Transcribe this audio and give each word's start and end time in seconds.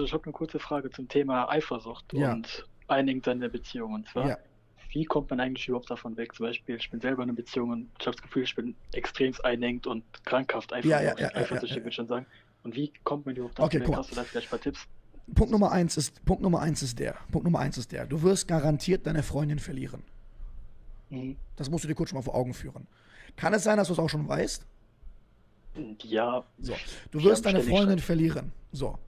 Also 0.00 0.06
ich 0.06 0.12
habe 0.14 0.24
eine 0.24 0.32
kurze 0.32 0.58
Frage 0.58 0.90
zum 0.90 1.08
Thema 1.08 1.46
Eifersucht 1.50 2.06
Ja. 2.14 2.32
und 2.32 2.66
einigt 2.88 3.26
in 3.26 3.40
der 3.40 3.50
Beziehung. 3.50 3.92
Und 3.92 4.08
zwar, 4.08 4.28
Ja. 4.30 4.38
wie 4.92 5.04
kommt 5.04 5.28
man 5.28 5.40
eigentlich 5.40 5.68
überhaupt 5.68 5.90
davon 5.90 6.16
weg? 6.16 6.34
Zum 6.34 6.46
Beispiel, 6.46 6.76
ich 6.76 6.90
bin 6.90 7.00
selber 7.02 7.22
in 7.22 7.28
einer 7.28 7.36
Beziehung 7.36 7.68
und 7.70 7.90
ich 8.00 8.06
habe 8.06 8.16
das 8.16 8.22
Gefühl, 8.22 8.44
ich 8.44 8.54
bin 8.54 8.74
extrem 8.94 9.34
einengt 9.42 9.86
und 9.86 10.02
krankhaft 10.24 10.72
eifersüchtig, 10.72 11.18
ja, 11.18 11.18
ja, 11.28 11.34
eifersüchtig 11.36 11.76
würde 11.76 11.88
ich 11.90 11.94
schon 11.94 12.06
sagen. 12.06 12.24
Und 12.62 12.74
wie 12.76 12.90
kommt 13.04 13.26
man 13.26 13.36
überhaupt 13.36 13.58
davon 13.58 13.66
Okay, 13.68 13.80
weg? 13.80 13.88
mal. 13.88 13.96
Hast 13.98 14.10
du 14.10 14.14
da 14.14 14.24
vielleicht 14.24 14.46
ein 14.46 14.50
paar 14.50 14.60
Tipps? 14.60 14.86
Punkt 15.34 15.52
Nummer 15.52 15.70
eins 15.70 15.96
ist, 15.98 16.24
Punkt 16.24 16.42
Nummer 16.42 16.60
eins 16.60 16.82
ist 16.82 16.98
der. 16.98 17.14
Punkt 17.30 17.44
Nummer 17.44 17.58
eins 17.58 17.76
ist 17.76 17.92
der. 17.92 18.06
Du 18.06 18.22
wirst 18.22 18.48
garantiert 18.48 19.06
deine 19.06 19.22
Freundin 19.22 19.58
verlieren. 19.58 20.02
Mhm. 21.10 21.36
Das 21.56 21.68
musst 21.68 21.84
du 21.84 21.88
dir 21.88 21.94
kurz 21.94 22.08
schon 22.08 22.16
mal 22.16 22.22
vor 22.22 22.34
Augen 22.34 22.54
führen. 22.54 22.86
Kann 23.36 23.52
es 23.52 23.64
sein, 23.64 23.76
dass 23.76 23.88
du 23.88 23.92
es 23.92 23.98
auch 23.98 24.08
schon 24.08 24.26
weißt? 24.26 24.64
Ja, 26.04 26.42
So. 26.58 26.74
Du 27.10 27.22
wirst 27.22 27.44
deine 27.44 27.60
Freundin 27.60 27.98
verlieren. 27.98 28.50
So. 28.72 28.98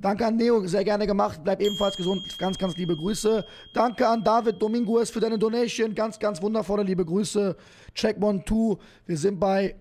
Danke 0.00 0.26
an 0.26 0.36
Neo, 0.36 0.66
sehr 0.66 0.84
gerne 0.84 1.06
gemacht. 1.06 1.40
Bleib 1.42 1.60
ebenfalls 1.60 1.96
gesund. 1.96 2.38
Ganz, 2.38 2.58
ganz 2.58 2.76
liebe 2.76 2.96
Grüße. 2.96 3.44
Danke 3.74 4.06
an 4.06 4.22
David 4.22 4.60
Dominguez 4.60 5.10
für 5.10 5.20
deine 5.20 5.38
Donation. 5.38 5.94
Ganz, 5.94 6.18
ganz 6.18 6.40
wundervolle 6.42 6.82
liebe 6.82 7.04
Grüße. 7.04 7.56
Check 7.94 8.22
one, 8.22 8.44
two. 8.44 8.78
Wir 9.06 9.16
sind 9.16 9.38
bei. 9.38 9.76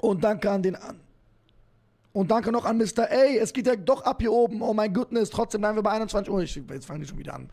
Und 0.00 0.24
danke 0.24 0.50
an 0.50 0.62
den. 0.62 0.76
An 0.76 1.00
und 2.14 2.30
danke 2.30 2.52
noch 2.52 2.64
an 2.64 2.78
Mr. 2.78 3.10
A. 3.10 3.24
Es 3.40 3.52
geht 3.52 3.66
ja 3.66 3.74
doch 3.74 4.02
ab 4.04 4.20
hier 4.20 4.32
oben. 4.32 4.62
Oh 4.62 4.72
mein 4.72 4.94
Goodness. 4.94 5.30
Trotzdem 5.30 5.60
bleiben 5.60 5.76
wir 5.76 5.82
bei 5.82 5.90
21 5.90 6.32
Uhr. 6.32 6.42
Ich, 6.42 6.54
jetzt 6.54 6.86
fangen 6.86 7.00
die 7.00 7.08
schon 7.08 7.18
wieder 7.18 7.34
an. 7.34 7.50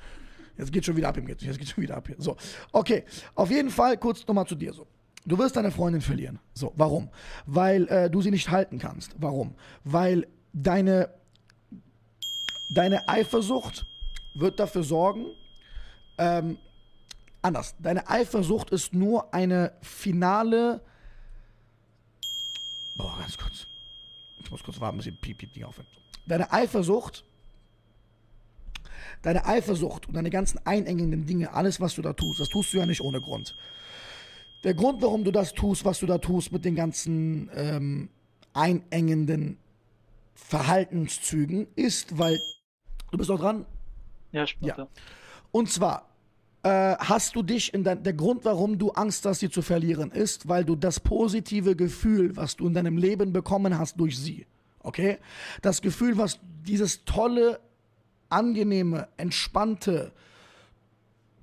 Jetzt 0.55 0.71
geht 0.71 0.85
schon 0.85 0.95
wieder 0.95 1.07
ab. 1.09 1.17
Jetzt 1.17 1.41
geht 1.41 1.67
schon 1.67 1.81
wieder 1.81 1.97
ab 1.97 2.05
hier. 2.07 2.15
So. 2.19 2.37
Okay. 2.71 3.03
Auf 3.33 3.49
jeden 3.49 3.71
Fall 3.71 3.97
kurz 3.97 4.25
nochmal 4.27 4.45
zu 4.45 4.53
dir 4.53 4.71
so. 4.71 4.85
Du 5.25 5.37
wirst 5.39 5.55
deine 5.55 5.71
Freundin 5.71 6.01
verlieren. 6.01 6.39
So, 6.53 6.73
warum? 6.75 7.09
Weil 7.47 7.87
äh, 7.87 8.09
du 8.09 8.21
sie 8.21 8.29
nicht 8.29 8.51
halten 8.51 8.77
kannst. 8.77 9.15
Warum? 9.17 9.55
Weil 9.83 10.27
deine, 10.53 11.09
deine 12.71 13.07
Eifersucht 13.07 13.85
wird 14.33 14.59
dafür 14.59 14.83
sorgen, 14.83 15.27
ähm, 16.17 16.57
anders. 17.41 17.75
Deine 17.79 18.09
Eifersucht 18.09 18.71
ist 18.71 18.93
nur 18.93 19.33
eine 19.33 19.73
finale. 19.81 20.81
Boah, 22.95 23.17
ganz 23.19 23.37
kurz. 23.37 23.67
Ich 24.43 24.49
muss 24.49 24.63
kurz 24.63 24.79
warten, 24.79 24.97
bis 24.97 25.05
die 25.05 25.11
Piep-Piep-Ding 25.11 25.63
aufhört. 25.63 25.87
Deine 26.25 26.51
Eifersucht. 26.51 27.23
Deine 29.21 29.45
Eifersucht 29.45 30.07
und 30.07 30.15
deine 30.15 30.31
ganzen 30.31 30.65
einengenden 30.65 31.27
Dinge, 31.27 31.53
alles, 31.53 31.79
was 31.79 31.93
du 31.93 32.01
da 32.01 32.13
tust, 32.13 32.39
das 32.39 32.49
tust 32.49 32.73
du 32.73 32.77
ja 32.77 32.87
nicht 32.87 33.01
ohne 33.01 33.21
Grund. 33.21 33.55
Der 34.63 34.73
Grund, 34.73 35.01
warum 35.01 35.23
du 35.23 35.31
das 35.31 35.53
tust, 35.53 35.85
was 35.85 35.99
du 35.99 36.07
da 36.07 36.17
tust, 36.17 36.51
mit 36.51 36.65
den 36.65 36.75
ganzen 36.75 37.49
ähm, 37.53 38.09
einengenden 38.53 39.57
Verhaltenszügen, 40.33 41.67
ist, 41.75 42.17
weil. 42.17 42.39
Du 43.11 43.17
bist 43.17 43.29
noch 43.29 43.39
dran? 43.39 43.65
ja, 44.31 44.43
ich 44.43 44.57
Ja. 44.61 44.75
ja. 44.77 44.87
Und 45.51 45.69
zwar 45.69 46.09
äh, 46.63 46.95
hast 46.97 47.35
du 47.35 47.43
dich 47.43 47.73
in 47.73 47.83
dein, 47.83 48.03
der 48.03 48.13
Grund, 48.13 48.45
warum 48.45 48.77
du 48.77 48.91
Angst 48.91 49.25
hast, 49.25 49.39
sie 49.39 49.49
zu 49.49 49.61
verlieren, 49.61 50.11
ist, 50.11 50.47
weil 50.47 50.63
du 50.63 50.75
das 50.75 50.99
positive 50.99 51.75
Gefühl, 51.75 52.35
was 52.37 52.55
du 52.55 52.67
in 52.67 52.73
deinem 52.73 52.97
Leben 52.97 53.33
bekommen 53.33 53.77
hast 53.77 53.99
durch 53.99 54.17
sie, 54.17 54.45
okay, 54.79 55.17
das 55.61 55.81
Gefühl, 55.81 56.17
was 56.17 56.39
dieses 56.65 57.03
tolle, 57.03 57.59
angenehme, 58.29 59.07
entspannte, 59.17 60.13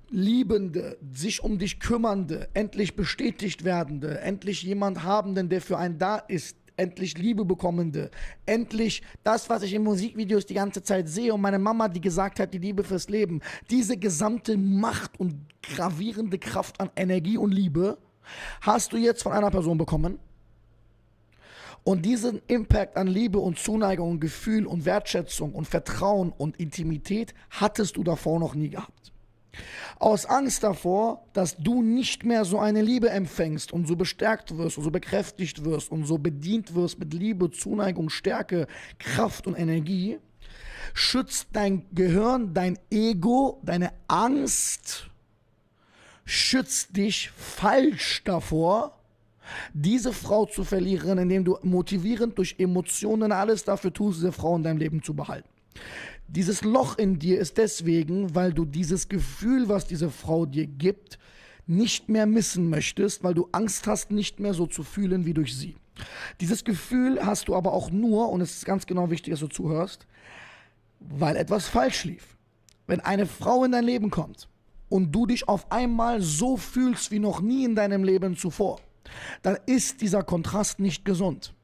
liebende, 0.09 0.97
sich 1.13 1.43
um 1.43 1.59
dich 1.59 1.79
kümmernde, 1.79 2.49
endlich 2.53 2.95
bestätigt 2.95 3.63
werdende, 3.63 4.21
endlich 4.21 4.63
jemand 4.63 5.03
habenden, 5.03 5.49
der 5.49 5.61
für 5.61 5.77
einen 5.77 5.99
da 5.99 6.17
ist, 6.17 6.57
endlich 6.79 7.17
Liebe 7.17 7.45
bekommende, 7.45 8.09
endlich 8.45 9.03
das, 9.23 9.49
was 9.49 9.61
ich 9.63 9.73
in 9.73 9.83
Musikvideos 9.83 10.45
die 10.45 10.55
ganze 10.55 10.81
Zeit 10.81 11.09
sehe 11.09 11.33
und 11.33 11.41
meine 11.41 11.59
Mama, 11.59 11.87
die 11.87 12.01
gesagt 12.01 12.39
hat, 12.39 12.53
die 12.53 12.57
Liebe 12.57 12.83
fürs 12.83 13.09
Leben, 13.09 13.41
diese 13.69 13.97
gesamte 13.97 14.57
Macht 14.57 15.19
und 15.19 15.35
gravierende 15.61 16.39
Kraft 16.39 16.79
an 16.79 16.89
Energie 16.95 17.37
und 17.37 17.51
Liebe 17.51 17.97
hast 18.61 18.93
du 18.93 18.97
jetzt 18.97 19.23
von 19.23 19.33
einer 19.33 19.51
Person 19.51 19.77
bekommen. 19.77 20.17
Und 21.83 22.05
diesen 22.05 22.41
Impact 22.47 22.97
an 22.97 23.07
Liebe 23.07 23.39
und 23.39 23.57
Zuneigung 23.57 24.11
und 24.11 24.19
Gefühl 24.19 24.65
und 24.65 24.85
Wertschätzung 24.85 25.53
und 25.53 25.65
Vertrauen 25.65 26.31
und 26.37 26.57
Intimität 26.57 27.33
hattest 27.49 27.97
du 27.97 28.03
davor 28.03 28.39
noch 28.39 28.53
nie 28.53 28.69
gehabt. 28.69 29.11
Aus 29.97 30.25
Angst 30.25 30.63
davor, 30.63 31.25
dass 31.33 31.57
du 31.57 31.81
nicht 31.81 32.23
mehr 32.23 32.45
so 32.45 32.59
eine 32.59 32.81
Liebe 32.81 33.09
empfängst 33.09 33.73
und 33.73 33.87
so 33.87 33.95
bestärkt 33.95 34.57
wirst 34.57 34.77
und 34.77 34.83
so 34.83 34.91
bekräftigt 34.91 35.65
wirst 35.65 35.91
und 35.91 36.05
so 36.05 36.17
bedient 36.17 36.75
wirst 36.75 36.99
mit 36.99 37.13
Liebe, 37.13 37.51
Zuneigung, 37.51 38.09
Stärke, 38.09 38.67
Kraft 38.97 39.47
und 39.47 39.55
Energie, 39.55 40.19
schützt 40.93 41.47
dein 41.53 41.85
Gehirn, 41.91 42.53
dein 42.53 42.77
Ego, 42.89 43.59
deine 43.63 43.91
Angst, 44.07 45.09
schützt 46.25 46.95
dich 46.95 47.31
falsch 47.31 48.23
davor, 48.23 48.95
diese 49.73 50.13
Frau 50.13 50.45
zu 50.45 50.63
verlieren, 50.63 51.17
indem 51.17 51.43
du 51.43 51.57
motivierend 51.63 52.37
durch 52.37 52.55
Emotionen 52.59 53.31
alles 53.31 53.63
dafür 53.63 53.91
tust, 53.91 54.19
diese 54.19 54.31
Frau 54.31 54.55
in 54.55 54.63
deinem 54.63 54.77
Leben 54.77 55.01
zu 55.01 55.13
behalten. 55.13 55.49
Dieses 56.31 56.63
Loch 56.63 56.99
in 56.99 57.17
dir 57.17 57.39
ist 57.39 57.57
deswegen, 57.57 58.35
weil 58.35 58.53
du 58.53 58.63
dieses 58.63 59.09
Gefühl, 59.09 59.67
was 59.67 59.87
diese 59.87 60.11
Frau 60.11 60.45
dir 60.45 60.67
gibt, 60.67 61.17
nicht 61.65 62.07
mehr 62.07 62.27
missen 62.27 62.69
möchtest, 62.69 63.23
weil 63.23 63.33
du 63.33 63.49
Angst 63.51 63.87
hast, 63.87 64.11
nicht 64.11 64.39
mehr 64.39 64.53
so 64.53 64.67
zu 64.67 64.83
fühlen 64.83 65.25
wie 65.25 65.33
durch 65.33 65.57
sie. 65.57 65.75
Dieses 66.39 66.63
Gefühl 66.63 67.25
hast 67.25 67.47
du 67.47 67.55
aber 67.55 67.73
auch 67.73 67.89
nur, 67.89 68.29
und 68.29 68.41
es 68.41 68.57
ist 68.57 68.65
ganz 68.65 68.85
genau 68.85 69.09
wichtig, 69.09 69.31
dass 69.31 69.39
du 69.39 69.47
zuhörst, 69.47 70.05
weil 70.99 71.35
etwas 71.35 71.67
falsch 71.67 72.03
lief. 72.05 72.37
Wenn 72.85 72.99
eine 72.99 73.25
Frau 73.25 73.63
in 73.63 73.71
dein 73.71 73.83
Leben 73.83 74.11
kommt 74.11 74.47
und 74.87 75.11
du 75.11 75.25
dich 75.25 75.47
auf 75.47 75.71
einmal 75.71 76.21
so 76.21 76.57
fühlst 76.57 77.09
wie 77.09 77.19
noch 77.19 77.41
nie 77.41 77.65
in 77.65 77.75
deinem 77.75 78.03
Leben 78.03 78.37
zuvor, 78.37 78.79
dann 79.41 79.57
ist 79.65 80.01
dieser 80.01 80.21
Kontrast 80.21 80.79
nicht 80.79 81.05
gesund. 81.05 81.55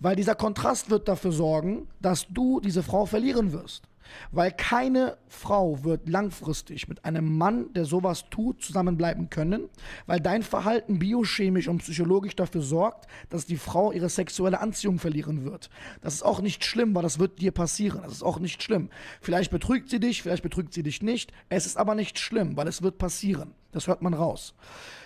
Weil 0.00 0.16
dieser 0.16 0.34
Kontrast 0.34 0.90
wird 0.90 1.08
dafür 1.08 1.32
sorgen, 1.32 1.88
dass 2.00 2.26
du 2.28 2.60
diese 2.60 2.82
Frau 2.82 3.06
verlieren 3.06 3.52
wirst. 3.52 3.88
Weil 4.30 4.52
keine 4.52 5.16
Frau 5.26 5.84
wird 5.84 6.08
langfristig 6.08 6.88
mit 6.88 7.04
einem 7.04 7.36
Mann, 7.36 7.72
der 7.74 7.84
sowas 7.84 8.24
tut, 8.30 8.62
zusammenbleiben 8.62 9.30
können, 9.30 9.68
weil 10.06 10.20
dein 10.20 10.42
Verhalten 10.42 10.98
biochemisch 10.98 11.68
und 11.68 11.78
psychologisch 11.78 12.36
dafür 12.36 12.62
sorgt, 12.62 13.06
dass 13.28 13.46
die 13.46 13.56
Frau 13.56 13.92
ihre 13.92 14.08
sexuelle 14.08 14.60
Anziehung 14.60 14.98
verlieren 14.98 15.44
wird. 15.44 15.70
Das 16.00 16.14
ist 16.14 16.22
auch 16.22 16.40
nicht 16.40 16.64
schlimm, 16.64 16.94
weil 16.94 17.02
das 17.02 17.18
wird 17.18 17.40
dir 17.40 17.52
passieren. 17.52 18.00
Das 18.02 18.12
ist 18.12 18.22
auch 18.22 18.38
nicht 18.38 18.62
schlimm. 18.62 18.88
Vielleicht 19.20 19.50
betrügt 19.50 19.90
sie 19.90 20.00
dich, 20.00 20.22
vielleicht 20.22 20.42
betrügt 20.42 20.72
sie 20.72 20.82
dich 20.82 21.02
nicht. 21.02 21.32
Es 21.48 21.66
ist 21.66 21.76
aber 21.76 21.94
nicht 21.94 22.18
schlimm, 22.18 22.56
weil 22.56 22.68
es 22.68 22.82
wird 22.82 22.98
passieren. 22.98 23.52
Das 23.72 23.86
hört 23.86 24.02
man 24.02 24.14
raus. 24.14 24.54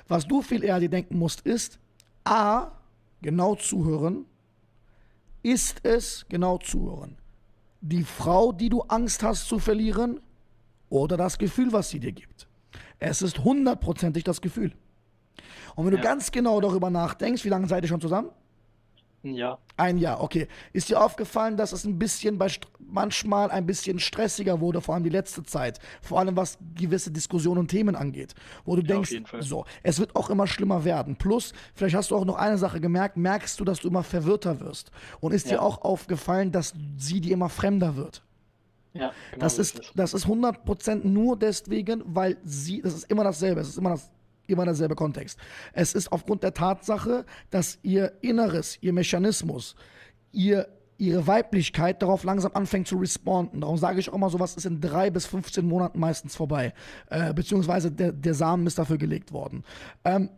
Was 0.09 0.27
du 0.27 0.43
viel 0.43 0.62
eher 0.62 0.81
dir 0.81 0.89
denken 0.89 1.19
musst, 1.19 1.41
ist, 1.41 1.79
A, 2.25 2.73
genau 3.21 3.56
zuhören, 3.56 4.27
ist 5.43 5.85
es 5.85 6.27
genau 6.29 6.59
zuhören. 6.59 7.17
Die 7.81 8.05
Frau, 8.05 8.53
die 8.53 8.69
du 8.69 8.83
Angst 8.83 9.23
hast 9.23 9.49
zu 9.49 9.59
verlieren, 9.59 10.21
oder 10.89 11.17
das 11.17 11.39
Gefühl, 11.39 11.73
was 11.73 11.89
sie 11.89 12.01
dir 12.01 12.13
gibt. 12.13 12.47
Es 12.99 13.23
ist 13.23 13.43
hundertprozentig 13.43 14.25
das 14.25 14.41
Gefühl. 14.41 14.73
Und 15.75 15.87
wenn 15.87 15.93
du 15.93 15.97
Ja. 15.97 16.03
ganz 16.03 16.31
genau 16.31 16.61
darüber 16.61 16.91
nachdenkst, 16.91 17.45
wie 17.45 17.49
lange 17.49 17.67
seid 17.67 17.83
ihr 17.83 17.89
schon 17.89 18.01
zusammen? 18.01 18.29
Ja, 19.25 19.59
Ein 19.77 19.99
Jahr, 19.99 20.21
okay. 20.21 20.49
Ist 20.72 20.88
dir 20.88 21.00
aufgefallen, 21.00 21.56
dass 21.56 21.72
es 21.72 21.84
ein 21.84 21.97
bisschen 21.99 22.38
bei 22.38 22.49
manchmal 22.81 23.50
ein 23.50 23.65
bisschen 23.66 23.99
stressiger 24.00 24.60
wurde, 24.60 24.81
vor 24.81 24.94
allem 24.94 25.05
die 25.05 25.10
letzte 25.10 25.44
Zeit, 25.44 25.78
vor 26.03 26.19
allem 26.19 26.37
was 26.37 26.59
gewisse 26.75 27.10
Diskussionen 27.10 27.61
und 27.61 27.69
Themen 27.69 27.94
angeht, 27.94 28.34
wo 28.65 28.75
du 28.77 28.82
auf 28.82 28.87
denkst, 29.09 29.22
so, 29.41 29.65
es 29.82 29.99
wird 29.99 30.15
auch 30.16 30.28
immer 30.28 30.47
schlimmer 30.47 30.85
werden. 30.85 31.17
Plus, 31.17 31.52
vielleicht 31.75 31.94
hast 31.94 32.11
du 32.11 32.17
auch 32.17 32.25
noch 32.25 32.37
eine 32.37 32.58
Sache 32.58 32.81
gemerkt, 32.81 33.17
merkst 33.17 33.58
du, 33.61 33.64
dass 33.64 33.79
du 33.81 33.88
immer 33.88 34.02
verwirrter 34.02 34.61
wirst 34.61 34.91
und 35.20 35.32
ist 35.32 35.47
dir 35.50 35.55
Ja. 35.55 35.61
auch 35.62 35.82
aufgefallen, 35.82 36.50
dass 36.52 36.75
sie 36.99 37.20
dir 37.20 37.32
immer 37.32 37.49
fremder 37.49 37.97
wird. 37.97 38.23
ja, 38.94 39.12
genau 39.31 39.41
Das 39.41 39.58
ist, 39.58 39.93
das 39.94 40.14
ist 40.14 40.26
100% 40.26 41.06
nur 41.06 41.38
deswegen, 41.38 42.02
weil 42.06 42.37
sie, 42.44 42.82
das 42.82 42.94
ist 42.94 43.11
immer 43.11 43.25
dasselbe, 43.25 43.61
es 43.61 43.69
ist 43.69 43.79
immer, 43.79 43.91
das, 43.91 44.11
immer 44.52 44.64
derselbe 44.64 44.94
Kontext. 44.94 45.38
Es 45.72 45.94
ist 45.94 46.12
aufgrund 46.12 46.43
der 46.43 46.54
Tatsache, 46.54 47.25
dass 47.50 47.78
ihr 47.82 48.12
Inneres, 48.20 48.78
ihr 48.81 48.93
Mechanismus, 48.93 49.75
ihr, 50.32 50.69
ihre 50.99 51.26
Weiblichkeit 51.26 52.02
darauf 52.02 52.25
langsam 52.25 52.52
anfängt 52.54 52.88
zu 52.88 52.96
responden. 52.96 53.60
Darum 53.60 53.76
sage 53.76 54.00
ich 54.00 54.08
auch 54.10 54.14
immer, 54.14 54.31
sowas 54.31 54.56
ist 54.56 54.66
in 54.66 54.81
drei 54.81 55.10
bis 55.10 55.26
15 55.26 55.66
Monaten 55.66 55.99
meistens 55.99 56.37
vorbei. 56.37 56.72
Äh, 57.10 57.34
beziehungsweise 57.34 57.90
der, 57.90 58.12
der 58.12 58.34
Samen 58.34 58.66
ist 58.66 58.78
dafür 58.78 58.99
gelegt 58.99 59.32
worden. 59.32 59.64
Ähm, 60.04 60.31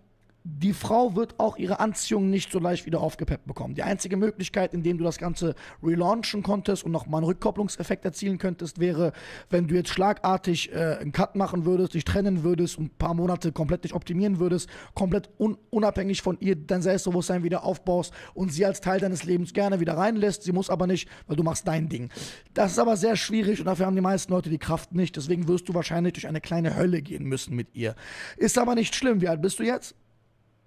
die 0.46 0.74
Frau 0.74 1.16
wird 1.16 1.40
auch 1.40 1.56
ihre 1.56 1.80
Anziehung 1.80 2.28
nicht 2.28 2.52
so 2.52 2.58
leicht 2.58 2.84
wieder 2.84 3.00
aufgepeppt 3.00 3.46
bekommen. 3.46 3.74
Die 3.74 3.82
einzige 3.82 4.18
Möglichkeit, 4.18 4.74
indem 4.74 4.98
du 4.98 5.04
das 5.04 5.16
Ganze 5.16 5.54
relaunchen 5.82 6.42
konntest 6.42 6.84
und 6.84 6.92
nochmal 6.92 7.20
einen 7.20 7.28
Rückkopplungseffekt 7.28 8.04
erzielen 8.04 8.36
könntest, 8.36 8.78
wäre, 8.78 9.12
wenn 9.48 9.68
du 9.68 9.74
jetzt 9.74 9.88
schlagartig 9.88 10.70
äh, 10.70 10.98
einen 11.00 11.12
Cut 11.12 11.34
machen 11.34 11.64
würdest, 11.64 11.94
dich 11.94 12.04
trennen 12.04 12.44
würdest 12.44 12.76
und 12.76 12.84
ein 12.84 12.98
paar 12.98 13.14
Monate 13.14 13.52
komplett 13.52 13.84
dich 13.84 13.94
optimieren 13.94 14.38
würdest, 14.38 14.68
komplett 14.94 15.30
un 15.38 15.56
unabhängig 15.70 16.20
von 16.20 16.36
ihr 16.40 16.56
dein 16.56 16.82
Selbstbewusstsein 16.82 17.42
wieder 17.42 17.64
aufbaust 17.64 18.12
und 18.34 18.52
sie 18.52 18.66
als 18.66 18.82
Teil 18.82 19.00
deines 19.00 19.24
Lebens 19.24 19.54
gerne 19.54 19.80
wieder 19.80 19.96
reinlässt. 19.96 20.42
Sie 20.42 20.52
muss 20.52 20.68
aber 20.68 20.86
nicht, 20.86 21.08
weil 21.26 21.36
du 21.36 21.42
machst 21.42 21.66
dein 21.66 21.88
Ding. 21.88 22.10
Das 22.52 22.72
ist 22.72 22.78
aber 22.78 22.98
sehr 22.98 23.16
schwierig 23.16 23.60
und 23.60 23.66
dafür 23.66 23.86
haben 23.86 23.96
die 23.96 24.02
meisten 24.02 24.30
Leute 24.30 24.50
die 24.50 24.58
Kraft 24.58 24.92
nicht. 24.92 25.16
Deswegen 25.16 25.48
wirst 25.48 25.70
du 25.70 25.74
wahrscheinlich 25.74 26.12
durch 26.12 26.28
eine 26.28 26.42
kleine 26.42 26.76
Hölle 26.76 27.00
gehen 27.00 27.24
müssen 27.24 27.56
mit 27.56 27.74
ihr. 27.74 27.94
Ist 28.36 28.58
aber 28.58 28.74
nicht 28.74 28.94
schlimm. 28.94 29.22
Wie 29.22 29.28
alt 29.28 29.40
bist 29.40 29.58
du 29.58 29.62
jetzt? 29.62 29.94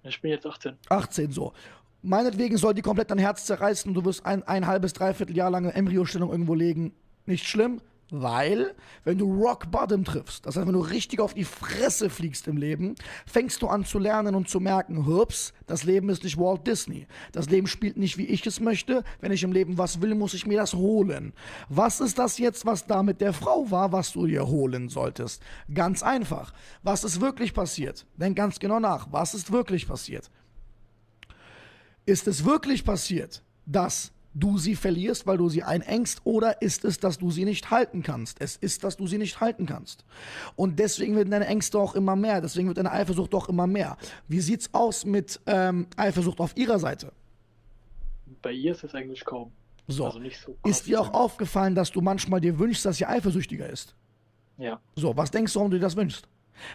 Ich 0.02 0.20
bin 0.20 0.30
jetzt 0.30 0.46
18. 0.46 0.76
18 0.88 1.32
so. 1.32 1.52
Meinetwegen 2.02 2.56
soll 2.56 2.74
die 2.74 2.82
komplett 2.82 3.10
dein 3.10 3.18
Herz 3.18 3.44
zerreißen 3.44 3.88
und 3.88 3.94
du 3.94 4.04
wirst 4.04 4.24
ein, 4.24 4.42
ein 4.44 4.66
halbes, 4.66 4.92
dreiviertel 4.92 5.36
Jahr 5.36 5.50
lang 5.50 5.64
eine 5.64 5.74
Embryostellung 5.74 6.30
irgendwo 6.30 6.54
legen. 6.54 6.92
Nicht 7.26 7.46
schlimm, 7.46 7.80
weil, 8.10 8.74
wenn 9.04 9.18
du 9.18 9.30
Rock 9.42 9.70
Bottom 9.70 10.04
triffst, 10.04 10.46
das 10.46 10.56
heißt, 10.56 10.66
wenn 10.66 10.74
du 10.74 10.80
richtig 10.80 11.20
auf 11.20 11.34
die 11.34 11.44
Fresse 11.44 12.08
fliegst 12.08 12.48
im 12.48 12.56
Leben, 12.56 12.94
fängst 13.26 13.60
du 13.60 13.68
an 13.68 13.84
zu 13.84 13.98
lernen 13.98 14.34
und 14.34 14.48
zu 14.48 14.60
merken, 14.60 15.06
hups, 15.06 15.52
das 15.66 15.84
Leben 15.84 16.08
ist 16.08 16.24
nicht 16.24 16.38
Walt 16.38 16.66
Disney. 16.66 17.06
Das 17.32 17.50
Leben 17.50 17.66
spielt 17.66 17.98
nicht, 17.98 18.16
wie 18.16 18.26
ich 18.26 18.46
es 18.46 18.60
möchte. 18.60 19.04
Wenn 19.20 19.32
ich 19.32 19.42
im 19.42 19.52
Leben 19.52 19.76
was 19.76 20.00
will, 20.00 20.14
muss 20.14 20.32
ich 20.32 20.46
mir 20.46 20.58
das 20.58 20.72
holen. 20.72 21.34
Was 21.68 22.00
ist 22.00 22.18
das 22.18 22.38
jetzt, 22.38 22.64
was 22.64 22.86
da 22.86 23.02
mit 23.02 23.20
der 23.20 23.34
Frau 23.34 23.70
war, 23.70 23.92
was 23.92 24.12
du 24.12 24.26
dir 24.26 24.46
holen 24.46 24.88
solltest? 24.88 25.42
Ganz 25.72 26.02
einfach. 26.02 26.54
Was 26.82 27.04
ist 27.04 27.20
wirklich 27.20 27.52
passiert? 27.52 28.06
Denk 28.16 28.36
ganz 28.36 28.58
genau 28.58 28.80
nach. 28.80 29.08
Was 29.12 29.34
ist 29.34 29.52
wirklich 29.52 29.86
passiert? 29.86 30.30
Ist 32.06 32.26
es 32.26 32.46
wirklich 32.46 32.84
passiert, 32.84 33.42
dass 33.66 34.12
du 34.38 34.58
sie 34.58 34.76
verlierst, 34.76 35.26
weil 35.26 35.38
du 35.38 35.48
sie 35.48 35.62
einengst, 35.62 36.20
oder 36.24 36.62
ist 36.62 36.84
es, 36.84 36.98
dass 36.98 37.18
du 37.18 37.30
sie 37.30 37.44
nicht 37.44 37.70
halten 37.70 38.02
kannst? 38.02 38.40
Es 38.40 38.56
ist, 38.56 38.84
dass 38.84 38.96
du 38.96 39.06
sie 39.06 39.18
nicht 39.18 39.40
halten 39.40 39.66
kannst. 39.66 40.04
Und 40.56 40.78
deswegen 40.78 41.16
werden 41.16 41.30
deine 41.30 41.46
Ängste 41.46 41.78
auch 41.78 41.94
immer 41.94 42.16
mehr, 42.16 42.40
deswegen 42.40 42.68
wird 42.68 42.78
deine 42.78 42.92
Eifersucht 42.92 43.34
auch 43.34 43.48
immer 43.48 43.66
mehr. 43.66 43.96
Wie 44.28 44.40
sieht's 44.40 44.72
aus 44.72 45.04
mit 45.04 45.40
ähm, 45.46 45.86
Eifersucht 45.96 46.40
auf 46.40 46.56
ihrer 46.56 46.78
Seite? 46.78 47.12
Bei 48.42 48.52
ihr 48.52 48.72
ist 48.72 48.84
es 48.84 48.94
eigentlich 48.94 49.24
kaum. 49.24 49.52
So. 49.88 50.04
Also 50.04 50.18
nicht 50.18 50.38
so 50.38 50.56
ist 50.64 50.86
dir 50.86 51.00
auch 51.00 51.14
aufgefallen, 51.14 51.74
dass 51.74 51.90
du 51.90 52.02
manchmal 52.02 52.40
dir 52.40 52.58
wünschst, 52.58 52.84
dass 52.84 52.98
sie 52.98 53.06
eifersüchtiger 53.06 53.68
ist? 53.68 53.94
Ja. 54.58 54.80
So, 54.96 55.16
was 55.16 55.30
denkst 55.30 55.52
du, 55.52 55.60
warum 55.60 55.70
du 55.70 55.78
dir 55.78 55.82
das 55.82 55.96
wünschst? 55.96 56.28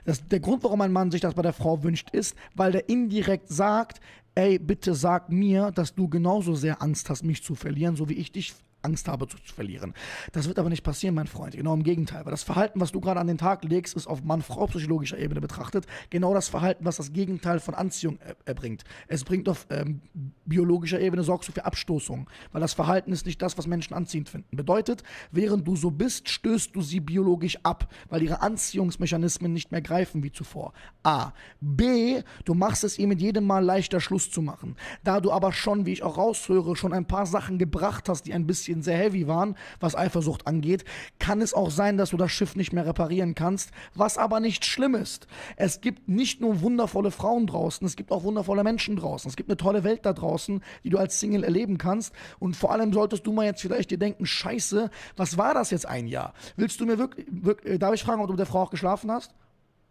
Das, 0.06 0.28
der 0.28 0.40
Grund, 0.40 0.64
warum 0.64 0.82
ein 0.82 0.92
Mann 0.92 1.12
sich 1.12 1.22
das 1.22 1.34
bei 1.34 1.42
der 1.42 1.54
Frau 1.54 1.84
wünscht, 1.84 2.10
ist, 2.12 2.36
weil 2.56 2.72
der 2.72 2.90
indirekt 2.90 3.50
sagt, 3.50 4.00
ey, 4.36 4.60
bitte 4.60 4.96
sag 4.96 5.30
mir, 5.30 5.72
dass 5.72 5.94
du 5.96 6.08
genauso 6.08 6.56
sehr 6.56 6.82
Angst 6.82 7.10
hast, 7.10 7.24
mich 7.24 7.44
zu 7.44 7.56
verlieren, 7.56 7.96
so 7.96 8.10
wie 8.10 8.14
ich 8.16 8.32
dich 8.32 8.54
Angst 8.84 9.08
habe 9.08 9.28
zu, 9.28 9.38
zu 9.38 9.54
verlieren. 9.54 9.94
Das 10.32 10.48
wird 10.48 10.60
aber 10.60 10.70
nicht 10.70 10.84
passieren, 10.84 11.16
mein 11.16 11.28
Freund. 11.28 11.56
Genau 11.56 11.74
im 11.74 11.84
Gegenteil. 11.84 12.26
Weil 12.26 12.32
das 12.32 12.44
Verhalten, 12.44 12.80
was 12.80 12.92
du 12.92 13.00
gerade 13.00 13.20
an 13.20 13.28
den 13.28 13.38
Tag 13.38 13.64
legst, 13.64 13.96
ist 13.96 14.08
auf 14.08 14.24
Mann-Frau-psychologischer 14.24 15.18
Ebene 15.18 15.42
betrachtet 15.42 15.86
genau 16.10 16.34
das 16.34 16.50
Verhalten, 16.50 16.86
was 16.86 16.98
das 16.98 17.14
Gegenteil 17.14 17.60
von 17.60 17.74
Anziehung 17.74 18.20
er 18.20 18.36
erbringt. 18.46 18.84
Es 19.08 19.24
bringt 19.24 19.50
auf 19.50 19.68
ähm, 19.70 20.02
biologischer 20.46 21.00
Ebene, 21.00 21.24
sorgst 21.24 21.50
du 21.50 21.54
für 21.54 21.66
Abstoßung. 21.66 22.30
Weil 22.52 22.62
das 22.62 22.74
Verhalten 22.74 23.12
ist 23.12 23.26
nicht 23.26 23.42
das, 23.42 23.58
was 23.58 23.68
Menschen 23.68 23.94
anziehend 23.94 24.30
finden. 24.30 24.56
Bedeutet, 24.56 25.04
während 25.32 25.68
du 25.68 25.76
so 25.76 25.92
bist, 25.92 26.30
stößt 26.30 26.76
du 26.76 26.82
sie 26.82 27.00
biologisch 27.00 27.58
ab, 27.64 27.92
weil 28.10 28.24
ihre 28.24 28.42
Anziehungsmechanismen 28.42 29.54
nicht 29.54 29.72
mehr 29.72 29.82
greifen 29.82 30.24
wie 30.24 30.32
zuvor. 30.32 30.74
A. 31.04 31.32
B. 31.60 32.22
Du 32.46 32.54
machst 32.54 32.84
es 32.84 32.98
ihr 32.98 33.08
mit 33.08 33.22
jedem 33.22 33.46
Mal 33.46 33.64
leichter, 33.64 34.00
Schluss 34.00 34.32
zu 34.32 34.42
machen. 34.42 34.76
Da 35.04 35.20
du 35.20 35.32
aber 35.32 35.52
schon, 35.52 35.86
wie 35.86 35.94
ich 35.94 36.04
auch 36.04 36.18
raushöre, 36.18 36.76
schon 36.76 36.94
ein 36.94 37.06
paar 37.06 37.26
Sachen 37.26 37.58
gebracht 37.58 38.10
hast, 38.10 38.24
die 38.24 38.34
ein 38.34 38.48
bisschen 38.48 38.73
sehr 38.82 38.98
heavy 38.98 39.28
waren, 39.28 39.56
was 39.80 39.96
Eifersucht 39.96 40.48
angeht, 40.48 40.86
kann 41.20 41.42
es 41.42 41.54
auch 41.54 41.70
sein, 41.70 41.98
dass 41.98 42.10
du 42.10 42.18
das 42.18 42.32
Schiff 42.32 42.56
nicht 42.56 42.74
mehr 42.74 42.86
reparieren 42.86 43.36
kannst, 43.36 43.72
was 43.94 44.18
aber 44.18 44.40
nicht 44.40 44.66
schlimm 44.66 44.96
ist. 44.96 45.28
Es 45.56 45.82
gibt 45.82 46.08
nicht 46.10 46.42
nur 46.42 46.62
wundervolle 46.62 47.12
Frauen 47.12 47.48
draußen, 47.48 47.86
es 47.86 47.96
gibt 47.96 48.12
auch 48.12 48.24
wundervolle 48.24 48.64
Menschen 48.64 48.96
draußen. 48.96 49.30
Es 49.30 49.36
gibt 49.36 49.50
eine 49.50 49.58
tolle 49.58 49.84
Welt 49.84 50.06
da 50.06 50.14
draußen, 50.14 50.64
die 50.84 50.90
du 50.90 50.98
als 50.98 51.20
Single 51.20 51.44
erleben 51.44 51.78
kannst. 51.78 52.14
Und 52.40 52.56
vor 52.56 52.72
allem 52.72 52.94
solltest 52.94 53.28
du 53.28 53.34
mal 53.34 53.46
jetzt 53.46 53.62
vielleicht 53.62 53.92
dir 53.92 54.00
denken, 54.00 54.26
scheiße, 54.26 54.90
was 55.18 55.38
war 55.38 55.54
das 55.54 55.72
jetzt 55.72 55.86
ein 55.86 56.08
Jahr? 56.08 56.34
Willst 56.56 56.80
du 56.80 56.86
mir 56.86 56.98
wirklich, 56.98 57.28
wirklich 57.30 57.80
darf 57.80 57.94
ich 57.94 58.04
fragen, 58.04 58.22
ob 58.22 58.28
du 58.28 58.34
mit 58.34 58.40
der 58.40 58.46
Frau 58.46 58.64
auch 58.64 58.70
geschlafen 58.70 59.12
hast? 59.12 59.34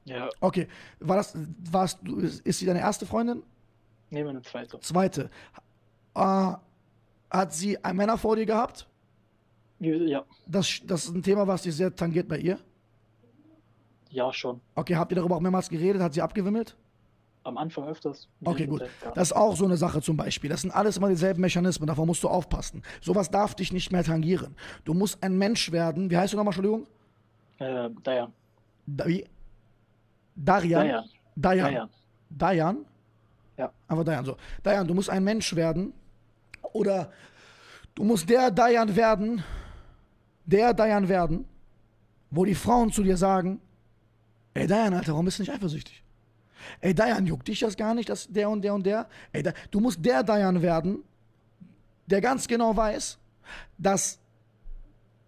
Ja. 0.05 0.29
Okay, 0.41 0.69
war 1.01 1.17
das, 1.17 1.37
warst 1.71 2.01
du, 2.03 2.19
ist 2.19 2.59
sie 2.59 2.67
deine 2.67 2.81
erste 2.81 3.07
Freundin? 3.07 3.43
Nehmen 4.11 4.27
wir 4.27 4.31
eine 4.31 4.43
zweite. 4.43 4.81
Zweite. 4.81 5.31
Äh, 6.15 6.53
hat 7.33 7.53
sie 7.53 7.79
Männer 7.93 8.19
vor 8.19 8.37
dir 8.37 8.47
gehabt? 8.47 8.87
Ja. 9.81 10.25
Das, 10.47 10.81
das 10.85 11.07
ist 11.07 11.15
ein 11.15 11.23
Thema, 11.23 11.47
was 11.47 11.63
dich 11.63 11.75
sehr 11.75 11.95
tangiert 11.95 12.29
bei 12.29 12.39
ihr. 12.39 12.59
Ja, 14.11 14.33
schon. 14.33 14.61
Okay, 14.75 14.95
habt 14.95 15.11
ihr 15.11 15.17
darüber 15.17 15.37
auch 15.37 15.41
mehrmals 15.41 15.69
geredet? 15.69 16.03
Hat 16.03 16.15
sie 16.15 16.23
abgewimmelt? 16.23 16.77
Am 17.45 17.59
Anfang 17.59 17.89
öfters. 17.89 18.29
Okay, 18.45 18.67
gut. 18.67 18.85
Das 19.15 19.31
ist 19.31 19.33
auch 19.33 19.57
so 19.57 19.65
eine 19.65 19.77
Sache 19.77 20.01
zum 20.01 20.17
Beispiel. 20.17 20.49
Das 20.49 20.61
sind 20.61 20.71
alles 20.71 20.99
immer 20.99 21.09
dieselben 21.09 21.41
Mechanismen, 21.41 21.89
davon 21.89 22.07
musst 22.07 22.23
du 22.23 22.29
aufpassen. 22.29 22.83
Sowas 23.01 23.31
darf 23.31 23.57
dich 23.57 23.73
nicht 23.73 23.91
mehr 23.91 24.05
tangieren. 24.05 24.55
Du 24.85 24.95
musst 24.95 25.21
ein 25.25 25.37
Mensch 25.37 25.73
werden. 25.73 26.11
Wie 26.11 26.17
heißt 26.17 26.33
du 26.33 26.37
nochmal, 26.37 26.53
Entschuldigung? 26.53 26.87
Äh, 27.59 27.91
Dayan. 28.05 28.33
Da, 28.87 29.07
wie? 29.09 29.25
Darian? 30.37 30.87
Dayan. 30.87 31.05
Dayan. 31.35 31.73
Dayan. 31.73 31.89
Dayan? 32.31 32.87
Ja. 33.57 33.73
Einfach 33.89 34.05
Dayan, 34.05 34.25
so. 34.25 34.37
Dayan, 34.63 34.87
du 34.87 34.95
musst 34.95 35.11
ein 35.11 35.25
Mensch 35.25 35.57
werden. 35.57 35.93
Oder 36.73 37.13
du 37.95 38.05
musst 38.05 38.29
der 38.29 38.51
Dayan 38.51 38.95
werden, 38.95 39.43
der 40.45 40.75
Dayan 40.75 41.09
werden, 41.09 41.45
wo 42.31 42.45
die 42.45 42.55
Frauen 42.55 42.91
zu 42.91 43.03
dir 43.03 43.17
sagen, 43.17 43.61
ey 44.55 44.67
Dayan, 44.67 44.95
Alter, 44.95 45.13
warum 45.13 45.25
bist 45.25 45.39
du 45.39 45.43
nicht 45.43 45.53
eifersüchtig? 45.53 46.03
Ey 46.81 46.95
Dayan, 46.95 47.27
juckt 47.27 47.49
dich 47.49 47.61
das 47.61 47.77
gar 47.77 47.95
nicht, 47.95 48.09
dass 48.09 48.29
der 48.29 48.49
und 48.49 48.63
der 48.63 48.75
und 48.75 48.87
der? 48.87 49.09
Ey, 49.33 49.43
du 49.71 49.81
musst 49.81 50.05
der 50.05 50.23
Dayan 50.23 50.63
werden, 50.63 51.03
der 52.07 52.21
ganz 52.21 52.47
genau 52.47 52.77
weiß, 52.77 53.19
dass 53.79 54.19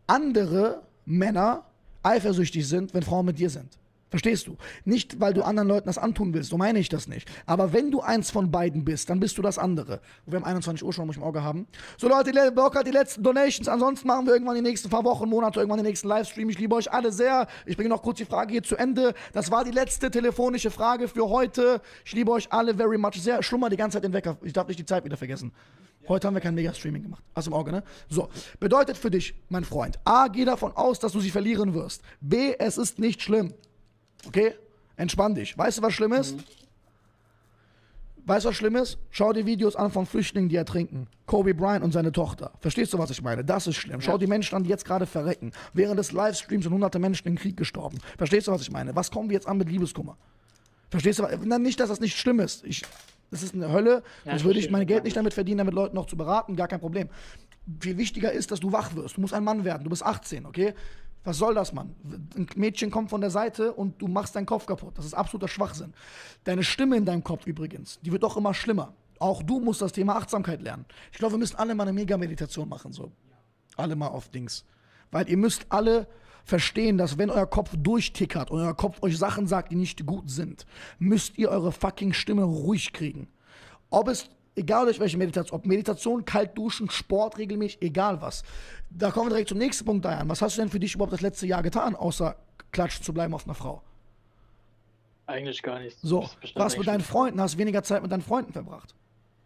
andere 0.06 0.82
Männer 1.04 1.64
eifersüchtig 2.02 2.66
sind, 2.66 2.94
wenn 2.94 3.02
Frauen 3.02 3.26
mit 3.26 3.38
dir 3.38 3.50
sind. 3.50 3.78
Verstehst 4.10 4.46
du? 4.46 4.56
Nicht, 4.84 5.20
weil 5.20 5.34
du 5.34 5.42
anderen 5.42 5.68
Leuten 5.68 5.86
das 5.86 5.98
antun 5.98 6.34
willst, 6.34 6.50
so 6.50 6.56
meine 6.56 6.78
ich 6.78 6.88
das 6.88 7.08
nicht. 7.08 7.28
Aber 7.46 7.72
wenn 7.72 7.90
du 7.90 8.00
eins 8.00 8.30
von 8.30 8.50
beiden 8.50 8.84
bist, 8.84 9.10
dann 9.10 9.18
bist 9.18 9.36
du 9.38 9.42
das 9.42 9.58
andere. 9.58 10.00
Wir 10.26 10.36
haben 10.36 10.44
21 10.44 10.84
Uhr 10.84 10.92
schon, 10.92 11.06
muss 11.06 11.16
ich 11.16 11.22
im 11.22 11.26
Auge 11.26 11.42
haben. 11.42 11.66
So 11.98 12.08
Leute, 12.08 12.30
die 12.30 12.54
Bock 12.54 12.76
hat 12.76 12.86
die 12.86 12.92
letzten 12.92 13.22
Donations. 13.22 13.66
Ansonsten 13.66 14.06
machen 14.06 14.26
wir 14.26 14.34
irgendwann 14.34 14.54
die 14.54 14.62
nächsten 14.62 14.88
paar 14.88 15.04
Wochen, 15.04 15.28
Monate, 15.28 15.58
irgendwann 15.58 15.78
den 15.78 15.86
nächsten 15.86 16.06
Livestream. 16.06 16.48
Ich 16.48 16.58
liebe 16.58 16.74
euch 16.76 16.92
alle 16.92 17.10
sehr. 17.10 17.48
Ich 17.66 17.76
bringe 17.76 17.88
noch 17.88 18.02
kurz 18.02 18.18
die 18.18 18.24
Frage 18.24 18.52
hier 18.52 18.62
zu 18.62 18.76
Ende. 18.76 19.14
Das 19.32 19.50
war 19.50 19.64
die 19.64 19.72
letzte 19.72 20.10
telefonische 20.10 20.70
Frage 20.70 21.08
für 21.08 21.28
heute. 21.28 21.80
Ich 22.04 22.12
liebe 22.12 22.30
euch 22.30 22.52
alle 22.52 22.74
very 22.74 22.98
much 22.98 23.14
sehr. 23.20 23.42
Schlummer 23.42 23.68
die 23.68 23.76
ganze 23.76 23.96
Zeit 23.96 24.04
den 24.04 24.12
Wecker. 24.12 24.36
Ich 24.42 24.52
darf 24.52 24.68
nicht 24.68 24.78
die 24.78 24.86
Zeit 24.86 25.04
wieder 25.04 25.16
vergessen. 25.16 25.52
Heute 26.06 26.26
haben 26.26 26.34
wir 26.34 26.40
kein 26.40 26.54
Mega-Streaming 26.54 27.02
gemacht. 27.02 27.24
Hast 27.34 27.46
du 27.46 27.50
im 27.50 27.56
Auge, 27.56 27.72
ne? 27.72 27.82
So. 28.08 28.28
Bedeutet 28.60 28.98
für 28.98 29.10
dich, 29.10 29.34
mein 29.48 29.64
Freund, 29.64 29.98
A, 30.04 30.28
geh 30.28 30.44
davon 30.44 30.72
aus, 30.72 30.98
dass 30.98 31.12
du 31.12 31.20
sie 31.20 31.30
verlieren 31.30 31.74
wirst. 31.74 32.02
B, 32.20 32.54
es 32.58 32.76
ist 32.76 32.98
nicht 32.98 33.22
schlimm. 33.22 33.54
Okay? 34.26 34.54
Entspann 34.96 35.34
dich. 35.34 35.56
Weißt 35.58 35.78
du, 35.78 35.82
was 35.82 35.92
schlimm 35.92 36.12
ist? 36.12 36.36
Weißt 38.26 38.44
du, 38.46 38.48
was 38.48 38.56
schlimm 38.56 38.76
ist? 38.76 38.96
Schau 39.10 39.32
dir 39.34 39.44
Videos 39.44 39.76
an 39.76 39.90
von 39.90 40.06
Flüchtlingen, 40.06 40.48
die 40.48 40.56
ertrinken. 40.56 41.08
Kobe 41.26 41.52
Bryant 41.52 41.84
und 41.84 41.92
seine 41.92 42.10
Tochter. 42.10 42.52
Verstehst 42.60 42.92
du, 42.94 42.98
was 42.98 43.10
ich 43.10 43.20
meine? 43.20 43.44
Das 43.44 43.66
ist 43.66 43.76
schlimm. 43.76 44.00
Schau 44.00 44.12
Ja. 44.12 44.18
die 44.18 44.26
Menschen 44.26 44.54
an, 44.56 44.62
die 44.64 44.70
jetzt 44.70 44.86
gerade 44.86 45.04
verrecken. 45.04 45.52
Während 45.74 45.98
des 45.98 46.12
Livestreams 46.12 46.64
sind 46.64 46.72
hunderte 46.72 46.98
Menschen 46.98 47.28
im 47.28 47.36
Krieg 47.36 47.56
gestorben. 47.56 47.98
Verstehst 48.16 48.46
du, 48.46 48.52
was 48.52 48.62
ich 48.62 48.70
meine? 48.70 48.96
Was 48.96 49.10
kommen 49.10 49.28
wir 49.28 49.34
jetzt 49.34 49.46
an 49.46 49.58
mit 49.58 49.68
Liebeskummer? 49.68 50.16
Verstehst 50.90 51.18
du? 51.18 51.26
Na, 51.44 51.58
nicht, 51.58 51.78
dass 51.80 51.90
das 51.90 52.00
nicht 52.00 52.16
schlimm 52.16 52.40
ist. 52.40 52.64
Ich, 52.64 52.82
das 53.30 53.42
ist 53.42 53.54
eine 53.54 53.70
Hölle. 53.70 54.02
Ja, 54.24 54.30
Sonst 54.30 54.40
ich 54.40 54.44
würde 54.46 54.58
ich 54.60 54.70
mein 54.70 54.86
Geld 54.86 55.04
nicht 55.04 55.16
damit 55.16 55.34
verdienen, 55.34 55.58
damit 55.58 55.74
Leuten 55.74 55.94
noch 55.94 56.06
zu 56.06 56.16
beraten. 56.16 56.56
Gar 56.56 56.68
kein 56.68 56.80
Problem. 56.80 57.10
Viel 57.80 57.98
wichtiger 57.98 58.32
ist, 58.32 58.50
dass 58.50 58.60
du 58.60 58.72
wach 58.72 58.94
wirst. 58.94 59.18
Du 59.18 59.20
musst 59.20 59.34
ein 59.34 59.44
Mann 59.44 59.64
werden. 59.64 59.84
Du 59.84 59.90
bist 59.90 60.02
18, 60.02 60.46
okay? 60.46 60.72
Was 61.24 61.38
soll 61.38 61.54
das, 61.54 61.72
Mann? 61.72 61.94
Ein 62.36 62.46
Mädchen 62.54 62.90
kommt 62.90 63.10
von 63.10 63.20
der 63.20 63.30
Seite 63.30 63.72
und 63.72 64.00
du 64.00 64.08
machst 64.08 64.36
deinen 64.36 64.46
Kopf 64.46 64.66
kaputt. 64.66 64.96
Das 64.96 65.06
ist 65.06 65.14
absoluter 65.14 65.48
Schwachsinn. 65.48 65.94
Deine 66.44 66.62
Stimme 66.62 66.96
in 66.96 67.06
deinem 67.06 67.24
Kopf 67.24 67.46
übrigens, 67.46 67.98
die 68.02 68.12
wird 68.12 68.24
auch 68.24 68.36
immer 68.36 68.52
schlimmer. 68.52 68.92
Auch 69.18 69.42
du 69.42 69.58
musst 69.58 69.80
das 69.80 69.92
Thema 69.92 70.16
Achtsamkeit 70.16 70.60
lernen. 70.60 70.84
Ich 71.12 71.18
glaube, 71.18 71.34
wir 71.34 71.38
müssen 71.38 71.56
alle 71.56 71.74
mal 71.74 71.84
eine 71.84 71.94
Mega-Meditation 71.94 72.68
machen, 72.68 72.92
so. 72.92 73.10
Alle 73.76 73.96
mal 73.96 74.08
auf 74.08 74.28
Dings. 74.28 74.64
Weil 75.10 75.28
ihr 75.28 75.36
müsst 75.38 75.66
alle 75.70 76.06
verstehen, 76.44 76.98
dass 76.98 77.16
wenn 77.16 77.30
euer 77.30 77.46
Kopf 77.46 77.70
durchtickert 77.76 78.50
und 78.50 78.60
euer 78.60 78.76
Kopf 78.76 79.02
euch 79.02 79.16
Sachen 79.16 79.46
sagt, 79.46 79.72
die 79.72 79.76
nicht 79.76 80.04
gut 80.04 80.30
sind, 80.30 80.66
müsst 80.98 81.38
ihr 81.38 81.48
eure 81.48 81.72
fucking 81.72 82.12
Stimme 82.12 82.42
ruhig 82.42 82.92
kriegen. 82.92 83.28
Ob 83.88 84.08
es, 84.08 84.28
egal 84.56 84.86
durch 84.86 85.00
welche 85.00 85.16
Meditation, 85.18 85.58
ob 85.58 85.66
Meditation, 85.66 86.24
kalt 86.24 86.56
duschen, 86.56 86.90
Sport 86.90 87.38
regelmäßig, 87.38 87.82
egal 87.82 88.20
was. 88.20 88.42
Da 88.90 89.10
kommen 89.10 89.26
wir 89.26 89.30
direkt 89.30 89.48
zum 89.48 89.58
nächsten 89.58 89.84
Punkt, 89.84 90.04
Diane. 90.04 90.28
Was 90.28 90.42
hast 90.42 90.56
du 90.56 90.62
denn 90.62 90.70
für 90.70 90.80
dich 90.80 90.94
überhaupt 90.94 91.12
das 91.12 91.20
letzte 91.20 91.46
Jahr 91.46 91.62
getan, 91.62 91.96
außer 91.96 92.36
klatschen 92.72 93.04
zu 93.04 93.12
bleiben 93.12 93.34
auf 93.34 93.44
einer 93.44 93.54
Frau? 93.54 93.82
Eigentlich 95.26 95.62
gar 95.62 95.80
nicht. 95.80 95.96
So, 96.00 96.28
was 96.54 96.76
mit 96.76 96.86
deinen 96.86 97.00
Freunden? 97.00 97.40
Hast 97.40 97.56
weniger 97.56 97.82
Zeit 97.82 98.02
mit 98.02 98.12
deinen 98.12 98.22
Freunden 98.22 98.52
verbracht. 98.52 98.94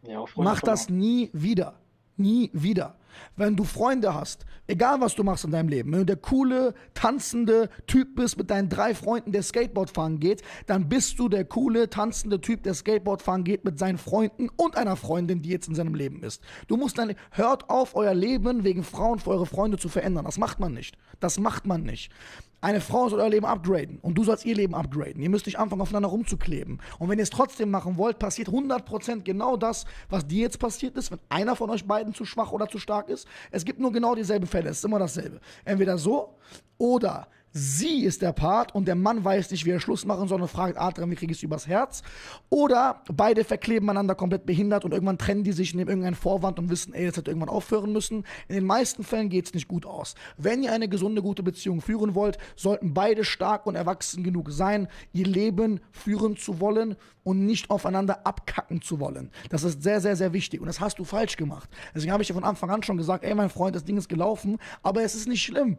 Ja, 0.03 0.19
auch 0.19 0.29
Freunde 0.29 0.51
Mach 0.51 0.61
das 0.61 0.89
nie 0.89 1.31
wieder. 1.33 1.75
Nie 2.17 2.51
wieder. 2.53 2.97
Wenn 3.37 3.57
du 3.57 3.65
Freunde 3.65 4.15
hast, 4.15 4.45
egal 4.67 5.01
was 5.01 5.15
du 5.15 5.25
machst 5.25 5.45
in 5.45 5.51
deinem 5.51 5.69
Leben, 5.69 5.93
wenn 5.93 6.01
du 6.01 6.07
der 6.07 6.17
coole, 6.17 6.75
tanzende 6.95 7.71
Typ 7.87 8.17
bist 8.17 8.39
mit 8.39 8.51
deinen 8.51 8.69
drei 8.69 8.95
Freunden, 8.95 9.33
der 9.33 9.43
Skateboard 9.43 9.91
fahren 9.91 10.21
geht, 10.21 10.43
dann 10.67 10.89
bist 10.89 11.19
du 11.19 11.29
der 11.29 11.45
coole, 11.45 11.91
tanzende 11.91 12.41
Typ, 12.41 12.63
der 12.63 12.75
Skateboard 12.75 13.23
fahren 13.23 13.45
geht 13.45 13.65
mit 13.65 13.79
seinen 13.79 13.99
Freunden 13.99 14.49
und 14.57 14.77
einer 14.77 14.97
Freundin, 14.97 15.43
die 15.43 15.51
jetzt 15.51 15.69
in 15.69 15.75
seinem 15.75 15.95
Leben 15.95 16.23
ist. 16.23 16.43
Du 16.67 16.77
musst 16.77 16.99
dann, 16.99 17.15
hört 17.33 17.71
auf, 17.71 17.95
euer 17.95 18.15
Leben 18.15 18.65
wegen 18.65 18.85
Frauen 18.85 19.19
für 19.19 19.31
eure 19.31 19.47
Freunde 19.47 19.79
zu 19.79 19.89
verändern. 19.89 20.25
Das 20.25 20.39
macht 20.39 20.61
man 20.61 20.75
nicht. 20.75 20.97
Das 21.21 21.39
macht 21.39 21.67
man 21.67 21.83
nicht. 21.83 22.13
Eine 22.61 22.81
Frau 22.81 23.09
soll 23.09 23.21
euer 23.21 23.29
Leben 23.29 23.47
upgraden 23.47 24.01
und 24.01 24.17
du 24.17 24.25
sollst 24.25 24.45
ihr 24.45 24.57
Leben 24.57 24.75
upgraden. 24.75 25.23
Ihr 25.23 25.31
müsst 25.31 25.47
nicht 25.47 25.61
anfangen, 25.61 25.81
aufeinander 25.81 26.09
rumzukleben. 26.09 26.81
Und 26.99 27.09
wenn 27.09 27.19
ihr 27.19 27.23
es 27.23 27.31
trotzdem 27.31 27.71
machen 27.71 27.99
wollt, 27.99 28.19
passiert 28.19 28.49
100% 28.49 29.23
genau 29.23 29.57
das, 29.57 29.85
was 30.09 30.27
dir 30.27 30.43
jetzt 30.43 30.59
passiert 30.59 30.97
ist, 30.97 31.13
wenn 31.13 31.21
einer 31.29 31.55
von 31.55 31.71
euch 31.71 31.87
beiden 31.87 32.15
zu 32.15 32.25
schwach 32.25 32.51
oder 32.51 32.69
zu 32.69 32.81
stark 32.81 32.98
ist. 33.07 33.29
Es 33.51 33.65
gibt 33.65 33.79
nur 33.79 33.93
genau 33.93 34.15
dieselben 34.15 34.47
Fälle. 34.47 34.71
Es 34.71 34.79
ist 34.79 34.85
immer 34.85 34.99
dasselbe. 34.99 35.41
Entweder 35.65 35.99
so 35.99 36.37
oder 36.79 37.29
sie 37.53 38.05
ist 38.05 38.23
der 38.23 38.33
Part 38.33 38.75
und 38.75 38.87
der 38.87 38.95
Mann 38.95 39.25
weiß 39.25 39.51
nicht, 39.51 39.65
wie 39.65 39.71
er 39.71 39.81
Schluss 39.81 40.05
machen 40.05 40.29
soll 40.29 40.41
und 40.41 40.49
fragt 40.49 40.79
Adrian, 40.79 41.11
wie 41.11 41.15
kriege 41.15 41.33
ich 41.33 41.39
es 41.39 41.43
übers 41.43 41.67
Herz? 41.67 42.03
Oder 42.51 43.03
beide 43.13 43.45
verkleben 43.45 43.89
einander 43.91 44.15
komplett 44.15 44.47
behindert 44.47 44.85
und 44.85 44.93
irgendwann 44.93 45.19
trennen 45.19 45.45
die 45.45 45.53
sich, 45.53 45.75
nehmen 45.75 45.89
irgendeinen 45.89 46.17
Vorwand 46.17 46.59
und 46.59 46.71
wissen, 46.71 46.95
ey, 46.95 47.07
das 47.07 47.17
hätte 47.17 47.31
irgendwann 47.31 47.49
aufhören 47.49 47.93
müssen. 47.93 48.25
In 48.49 48.55
den 48.55 48.65
meisten 48.65 49.05
Fällen 49.05 49.29
geht 49.29 49.47
es 49.47 49.55
nicht 49.55 49.69
gut 49.69 49.87
aus. 49.87 50.15
Wenn 50.37 50.63
ihr 50.63 50.73
eine 50.73 50.89
gesunde, 50.89 51.23
gute 51.23 51.43
Beziehung 51.43 51.81
führen 51.81 52.15
wollt, 52.15 52.39
sollten 52.57 52.95
beide 52.95 53.25
stark 53.25 53.67
und 53.67 53.75
erwachsen 53.75 54.23
genug 54.23 54.51
sein, 54.51 54.89
ihr 55.13 55.27
Leben 55.27 55.81
führen 55.91 56.37
zu 56.37 56.61
wollen 56.61 56.97
und 57.25 57.45
nicht 57.45 57.71
aufeinander 57.71 58.27
abkacken 58.27 58.81
zu 58.81 59.01
wollen. 59.01 59.31
Das 59.51 59.65
ist 59.65 59.83
sehr, 59.83 60.01
sehr, 60.01 60.17
sehr 60.17 60.33
wichtig 60.33 60.61
und 60.61 60.67
das 60.67 60.81
hast 60.81 60.99
du 60.99 61.05
falsch 61.05 61.37
gemacht. 61.37 61.69
Deswegen 61.95 62.13
habe 62.13 62.23
ich 62.23 62.29
dir 62.29 62.35
von 62.35 62.45
Anfang 62.45 62.71
an 62.71 62.83
schon 62.83 62.97
gesagt, 62.97 63.25
ey, 63.25 63.35
mein 63.35 63.51
Freund, 63.51 63.77
das 63.77 63.85
Ding 63.85 63.97
ist 63.97 64.09
gelaufen, 64.09 64.59
aber 64.83 65.03
es 65.03 65.15
ist 65.15 65.29
nicht 65.29 65.43
schlimm. 65.43 65.79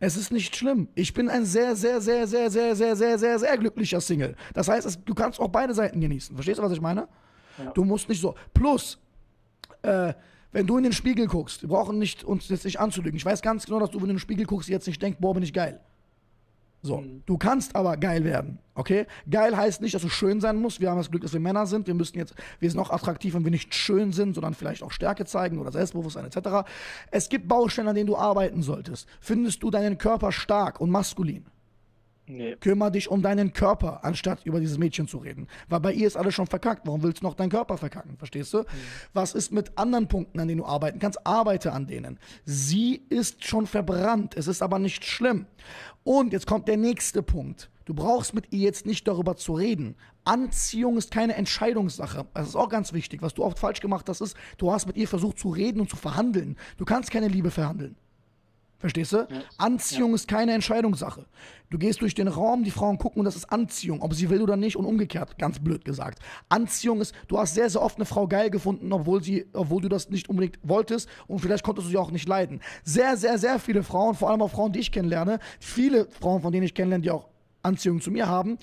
Es 0.00 0.16
ist 0.16 0.30
nicht 0.30 0.54
schlimm. 0.54 0.88
Ich 0.94 1.12
bin 1.12 1.28
ein 1.28 1.44
sehr, 1.44 1.74
sehr, 1.74 2.00
sehr, 2.00 2.26
sehr, 2.26 2.48
sehr, 2.50 2.76
sehr, 2.76 2.96
sehr, 2.96 3.18
sehr, 3.18 3.38
sehr 3.38 3.58
glücklicher 3.58 4.00
Single. 4.00 4.36
Das 4.54 4.68
heißt, 4.68 5.00
du 5.04 5.14
kannst 5.14 5.40
auch 5.40 5.48
beide 5.48 5.74
Seiten 5.74 6.00
genießen. 6.00 6.36
Verstehst 6.36 6.58
du, 6.58 6.62
was 6.62 6.72
ich 6.72 6.80
meine? 6.80 7.08
Ja. 7.58 7.72
Du 7.72 7.84
musst 7.84 8.08
nicht 8.08 8.20
so. 8.20 8.34
Plus, 8.54 8.98
äh, 9.82 10.12
wenn 10.52 10.66
du 10.66 10.76
in 10.76 10.84
den 10.84 10.92
Spiegel 10.92 11.26
guckst, 11.26 11.62
wir 11.62 11.68
brauchen 11.68 11.98
nicht, 11.98 12.22
uns 12.22 12.48
jetzt 12.48 12.64
nicht 12.64 12.78
anzulügen. 12.78 13.16
Ich 13.16 13.24
weiß 13.24 13.42
ganz 13.42 13.66
genau, 13.66 13.80
dass 13.80 13.90
du, 13.90 13.96
wenn 13.96 14.04
du 14.04 14.10
in 14.10 14.16
den 14.16 14.20
Spiegel 14.20 14.46
guckst, 14.46 14.68
jetzt 14.68 14.86
nicht 14.86 15.02
denkst, 15.02 15.18
boah, 15.20 15.34
bin 15.34 15.42
ich 15.42 15.52
geil. 15.52 15.80
So, 16.82 16.98
mhm. 16.98 17.22
du 17.26 17.38
kannst 17.38 17.74
aber 17.74 17.96
geil 17.96 18.24
werden, 18.24 18.58
okay? 18.74 19.06
Geil 19.28 19.56
heißt 19.56 19.80
nicht, 19.82 19.94
dass 19.94 20.02
du 20.02 20.08
schön 20.08 20.40
sein 20.40 20.56
musst. 20.56 20.80
Wir 20.80 20.90
haben 20.90 20.98
das 20.98 21.10
Glück, 21.10 21.22
dass 21.22 21.32
wir 21.32 21.40
Männer 21.40 21.66
sind. 21.66 21.86
Wir 21.86 21.94
müssen 21.94 22.16
jetzt, 22.18 22.34
wir 22.60 22.70
sind 22.70 22.78
auch 22.78 22.90
attraktiv, 22.90 23.34
wenn 23.34 23.44
wir 23.44 23.50
nicht 23.50 23.74
schön 23.74 24.12
sind, 24.12 24.34
sondern 24.34 24.54
vielleicht 24.54 24.82
auch 24.82 24.92
Stärke 24.92 25.24
zeigen 25.24 25.58
oder 25.58 25.72
Selbstbewusstsein 25.72 26.24
etc. 26.24 26.68
Es 27.10 27.28
gibt 27.28 27.48
Baustellen, 27.48 27.88
an 27.88 27.96
denen 27.96 28.06
du 28.06 28.16
arbeiten 28.16 28.62
solltest. 28.62 29.08
Findest 29.20 29.62
du 29.62 29.70
deinen 29.70 29.98
Körper 29.98 30.30
stark 30.30 30.80
und 30.80 30.90
maskulin? 30.90 31.46
Nee. 32.28 32.56
Kümmer 32.56 32.90
dich 32.90 33.10
um 33.10 33.22
deinen 33.22 33.52
Körper, 33.52 34.04
anstatt 34.04 34.44
über 34.44 34.60
dieses 34.60 34.78
Mädchen 34.78 35.08
zu 35.08 35.18
reden. 35.18 35.48
Weil 35.68 35.80
bei 35.80 35.92
ihr 35.92 36.06
ist 36.06 36.16
alles 36.16 36.34
schon 36.34 36.46
verkackt. 36.46 36.86
Warum 36.86 37.02
willst 37.02 37.22
du 37.22 37.26
noch 37.26 37.34
deinen 37.34 37.50
Körper 37.50 37.78
verkacken? 37.78 38.16
Verstehst 38.18 38.52
du? 38.52 38.58
Mhm. 38.58 38.64
Was 39.12 39.34
ist 39.34 39.52
mit 39.52 39.76
anderen 39.78 40.08
Punkten, 40.08 40.38
an 40.40 40.48
denen 40.48 40.58
du 40.58 40.66
arbeiten 40.66 40.98
kannst? 40.98 41.26
Arbeite 41.26 41.72
an 41.72 41.86
denen. 41.86 42.18
Sie 42.44 43.02
ist 43.08 43.44
schon 43.44 43.66
verbrannt. 43.66 44.36
Es 44.36 44.46
ist 44.46 44.62
aber 44.62 44.78
nicht 44.78 45.04
schlimm. 45.04 45.46
Und 46.04 46.32
jetzt 46.32 46.46
kommt 46.46 46.68
der 46.68 46.76
nächste 46.76 47.22
Punkt. 47.22 47.70
Du 47.84 47.94
brauchst 47.94 48.34
mit 48.34 48.52
ihr 48.52 48.60
jetzt 48.60 48.84
nicht 48.84 49.08
darüber 49.08 49.36
zu 49.36 49.54
reden. 49.54 49.96
Anziehung 50.24 50.98
ist 50.98 51.10
keine 51.10 51.34
Entscheidungssache. 51.36 52.26
Das 52.34 52.48
ist 52.48 52.56
auch 52.56 52.68
ganz 52.68 52.92
wichtig. 52.92 53.22
Was 53.22 53.32
du 53.32 53.42
oft 53.42 53.58
falsch 53.58 53.80
gemacht 53.80 54.10
hast, 54.10 54.20
ist, 54.20 54.36
du 54.58 54.70
hast 54.70 54.86
mit 54.86 54.96
ihr 54.98 55.08
versucht 55.08 55.38
zu 55.38 55.48
reden 55.48 55.80
und 55.80 55.88
zu 55.88 55.96
verhandeln. 55.96 56.56
Du 56.76 56.84
kannst 56.84 57.10
keine 57.10 57.28
Liebe 57.28 57.50
verhandeln. 57.50 57.96
Verstehst 58.78 59.12
du? 59.12 59.16
Ja. 59.16 59.26
Anziehung 59.56 60.10
ja. 60.10 60.14
ist 60.14 60.28
keine 60.28 60.52
Entscheidungssache. 60.52 61.26
Du 61.68 61.78
gehst 61.78 62.00
durch 62.00 62.14
den 62.14 62.28
Raum, 62.28 62.62
die 62.62 62.70
Frauen 62.70 62.96
gucken 62.96 63.20
und 63.20 63.24
das 63.24 63.34
ist 63.34 63.46
Anziehung, 63.46 64.02
ob 64.02 64.14
sie 64.14 64.30
will 64.30 64.40
oder 64.40 64.56
nicht 64.56 64.76
und 64.76 64.84
umgekehrt, 64.84 65.36
ganz 65.36 65.58
blöd 65.58 65.84
gesagt. 65.84 66.20
Anziehung 66.48 67.00
ist, 67.00 67.12
du 67.26 67.38
hast 67.38 67.54
sehr, 67.54 67.68
sehr 67.68 67.82
oft 67.82 67.96
eine 67.96 68.04
Frau 68.04 68.28
geil 68.28 68.50
gefunden, 68.50 68.92
obwohl, 68.92 69.22
sie, 69.22 69.46
obwohl 69.52 69.82
du 69.82 69.88
das 69.88 70.10
nicht 70.10 70.28
unbedingt 70.28 70.60
wolltest 70.62 71.08
und 71.26 71.40
vielleicht 71.40 71.64
konntest 71.64 71.88
du 71.88 71.90
sie 71.90 71.98
auch 71.98 72.12
nicht 72.12 72.28
leiden. 72.28 72.60
Sehr, 72.84 73.16
sehr, 73.16 73.36
sehr 73.38 73.58
viele 73.58 73.82
Frauen, 73.82 74.14
vor 74.14 74.30
allem 74.30 74.42
auch 74.42 74.50
Frauen, 74.50 74.72
die 74.72 74.78
ich 74.78 74.92
kennenlerne, 74.92 75.40
viele 75.58 76.06
Frauen, 76.06 76.40
von 76.40 76.52
denen 76.52 76.64
ich 76.64 76.74
kennenlerne, 76.74 77.02
die 77.02 77.10
auch 77.10 77.28
Anziehung 77.62 78.00
zu 78.00 78.12
mir 78.12 78.28
haben, 78.28 78.58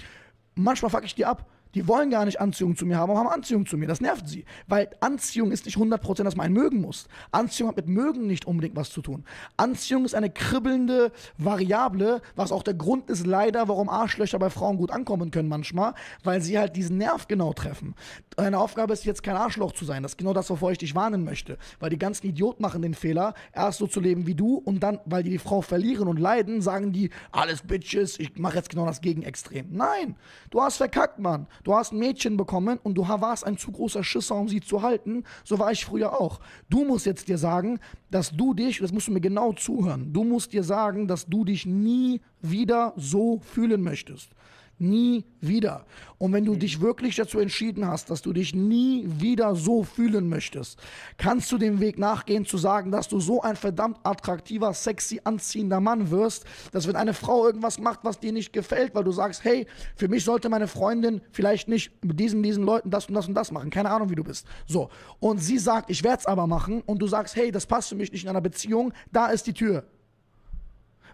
manchmal 0.55 0.89
fuck 0.89 1.03
ich 1.03 1.15
die 1.15 1.25
ab 1.25 1.45
die 1.75 1.87
wollen 1.87 2.09
gar 2.09 2.25
nicht 2.25 2.41
Anziehung 2.41 2.75
zu 2.75 2.85
mir 2.85 2.97
haben, 2.97 3.11
aber 3.11 3.19
haben 3.19 3.27
Anziehung 3.27 3.67
zu 3.67 3.77
mir. 3.77 3.87
Das 3.87 4.01
nervt 4.01 4.27
sie. 4.27 4.45
Weil 4.67 4.89
Anziehung 5.01 5.51
ist 5.51 5.65
nicht 5.65 5.77
100%, 5.77 6.23
dass 6.23 6.35
man 6.35 6.47
einen 6.47 6.55
mögen 6.55 6.81
muss. 6.81 7.07
Anziehung 7.31 7.69
hat 7.69 7.75
mit 7.75 7.87
mögen 7.87 8.25
nicht 8.25 8.45
unbedingt 8.47 8.75
was 8.75 8.89
zu 8.89 9.01
tun. 9.01 9.25
Anziehung 9.57 10.05
ist 10.05 10.15
eine 10.15 10.31
kribbelnde 10.31 11.11
Variable, 11.37 12.21
was 12.35 12.51
auch 12.51 12.63
der 12.63 12.73
Grund 12.73 13.09
ist 13.09 13.27
leider, 13.27 13.67
warum 13.67 13.89
Arschlöcher 13.89 14.39
bei 14.39 14.49
Frauen 14.49 14.77
gut 14.77 14.89
ankommen 14.89 15.29
können 15.29 15.49
manchmal, 15.49 15.93
weil 16.23 16.41
sie 16.41 16.57
halt 16.57 16.75
diesen 16.75 16.97
Nerv 16.97 17.27
genau 17.27 17.53
treffen. 17.53 17.93
Deine 18.35 18.57
Aufgabe 18.57 18.93
ist 18.93 19.05
jetzt 19.05 19.21
kein 19.21 19.35
Arschloch 19.35 19.73
zu 19.73 19.85
sein. 19.85 20.01
Das 20.01 20.13
ist 20.13 20.17
genau 20.17 20.33
das, 20.33 20.49
wovor 20.49 20.71
ich 20.71 20.77
dich 20.77 20.95
warnen 20.95 21.23
möchte. 21.23 21.57
Weil 21.79 21.89
die 21.91 21.99
ganzen 21.99 22.25
Idioten 22.25 22.61
machen 22.61 22.81
den 22.81 22.93
Fehler, 22.93 23.33
erst 23.53 23.79
so 23.79 23.87
zu 23.87 23.99
leben 23.99 24.25
wie 24.25 24.35
du 24.35 24.55
und 24.55 24.81
dann, 24.81 24.99
weil 25.05 25.23
die 25.23 25.29
die 25.31 25.39
Frau 25.39 25.61
verlieren 25.61 26.07
und 26.07 26.19
leiden, 26.19 26.61
sagen 26.61 26.93
die, 26.93 27.09
alles 27.33 27.61
Bitches, 27.61 28.17
ich 28.17 28.37
mache 28.37 28.55
jetzt 28.55 28.69
genau 28.69 28.85
das 28.85 29.01
Gegenextrem. 29.01 29.67
Nein, 29.71 30.15
du 30.49 30.61
hast 30.61 30.77
verkackt, 30.77 31.19
Mann. 31.19 31.47
Du 31.65 31.73
hast 31.73 31.93
ein 31.93 31.97
Mädchen 31.97 32.37
bekommen 32.37 32.79
und 32.83 32.93
du 32.93 33.07
warst 33.07 33.43
ein 33.43 33.57
zu 33.57 33.71
großer 33.71 34.03
Schisser, 34.03 34.35
um 34.35 34.47
sie 34.47 34.61
zu 34.61 34.83
halten. 34.83 35.23
So 35.43 35.57
war 35.57 35.71
ich 35.71 35.83
früher 35.83 36.21
auch. 36.21 36.39
Du 36.69 36.85
musst 36.85 37.07
jetzt 37.07 37.27
dir 37.27 37.39
sagen, 37.39 37.79
dass 38.11 38.29
du 38.29 38.53
dich, 38.53 38.77
das 38.77 38.93
musst 38.93 39.07
du 39.07 39.11
mir 39.11 39.19
genau 39.19 39.51
zuhören, 39.51 40.13
du 40.13 40.23
musst 40.23 40.53
dir 40.53 40.63
sagen, 40.63 41.07
dass 41.07 41.25
du 41.25 41.43
dich 41.43 41.65
nie 41.65 42.21
wieder 42.39 42.93
so 42.97 43.39
fühlen 43.39 43.81
möchtest. 43.81 44.29
Nie 44.77 45.23
wieder. 45.39 45.85
Und 46.17 46.33
wenn 46.33 46.43
du 46.43 46.53
mhm. 46.53 46.59
dich 46.59 46.81
wirklich 46.81 47.15
dazu 47.15 47.39
entschieden 47.39 47.87
hast, 47.87 48.09
dass 48.09 48.21
du 48.21 48.33
dich 48.33 48.53
nie 48.53 49.05
wieder 49.07 49.55
so 49.55 49.83
fühlen 49.83 50.27
möchtest, 50.27 50.79
kannst 51.17 51.49
du 51.53 51.57
dem 51.57 51.79
Weg 51.79 51.97
nachgehen 51.97 52.45
zu 52.45 52.57
sagen, 52.57 52.91
dass 52.91 53.07
du 53.07 53.21
so 53.21 53.41
ein 53.41 53.55
verdammt 53.55 53.99
attraktiver, 54.03 54.73
sexy, 54.73 55.21
anziehender 55.23 55.79
Mann 55.79 56.11
wirst, 56.11 56.43
dass 56.73 56.89
wenn 56.89 56.97
eine 56.97 57.13
Frau 57.13 57.45
irgendwas 57.45 57.79
macht, 57.79 58.01
was 58.03 58.19
dir 58.19 58.33
nicht 58.33 58.51
gefällt, 58.51 58.93
weil 58.95 59.05
du 59.05 59.13
sagst, 59.13 59.45
hey, 59.45 59.65
für 59.95 60.09
mich 60.09 60.25
sollte 60.25 60.49
meine 60.49 60.67
Freundin 60.67 61.21
vielleicht 61.31 61.69
nicht 61.69 62.03
mit 62.03 62.19
diesen, 62.19 62.43
diesen 62.43 62.65
Leuten 62.65 62.89
das 62.89 63.07
und 63.07 63.13
das 63.13 63.29
und 63.29 63.33
das 63.33 63.53
machen. 63.53 63.69
Keine 63.69 63.91
Ahnung, 63.91 64.09
wie 64.09 64.15
du 64.15 64.25
bist. 64.25 64.45
So. 64.67 64.89
Und 65.21 65.37
sie 65.37 65.57
sagt, 65.57 65.89
ich 65.89 66.03
werde 66.03 66.19
es 66.19 66.25
aber 66.25 66.47
machen. 66.47 66.81
Und 66.85 66.99
du 66.99 67.07
sagst, 67.07 67.37
hey, 67.37 67.49
das 67.49 67.65
passt 67.65 67.89
für 67.89 67.95
mich 67.95 68.11
nicht 68.11 68.23
in 68.23 68.29
einer 68.29 68.41
Beziehung. 68.41 68.91
Da 69.13 69.27
ist 69.27 69.47
die 69.47 69.53
Tür. 69.53 69.85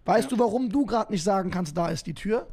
Weißt 0.05 0.31
ja. 0.31 0.35
du, 0.35 0.43
warum 0.43 0.69
du 0.69 0.87
gerade 0.87 1.11
nicht 1.11 1.23
sagen 1.23 1.51
kannst, 1.51 1.77
da 1.77 1.89
ist 1.89 2.07
die 2.07 2.15
Tür? 2.15 2.47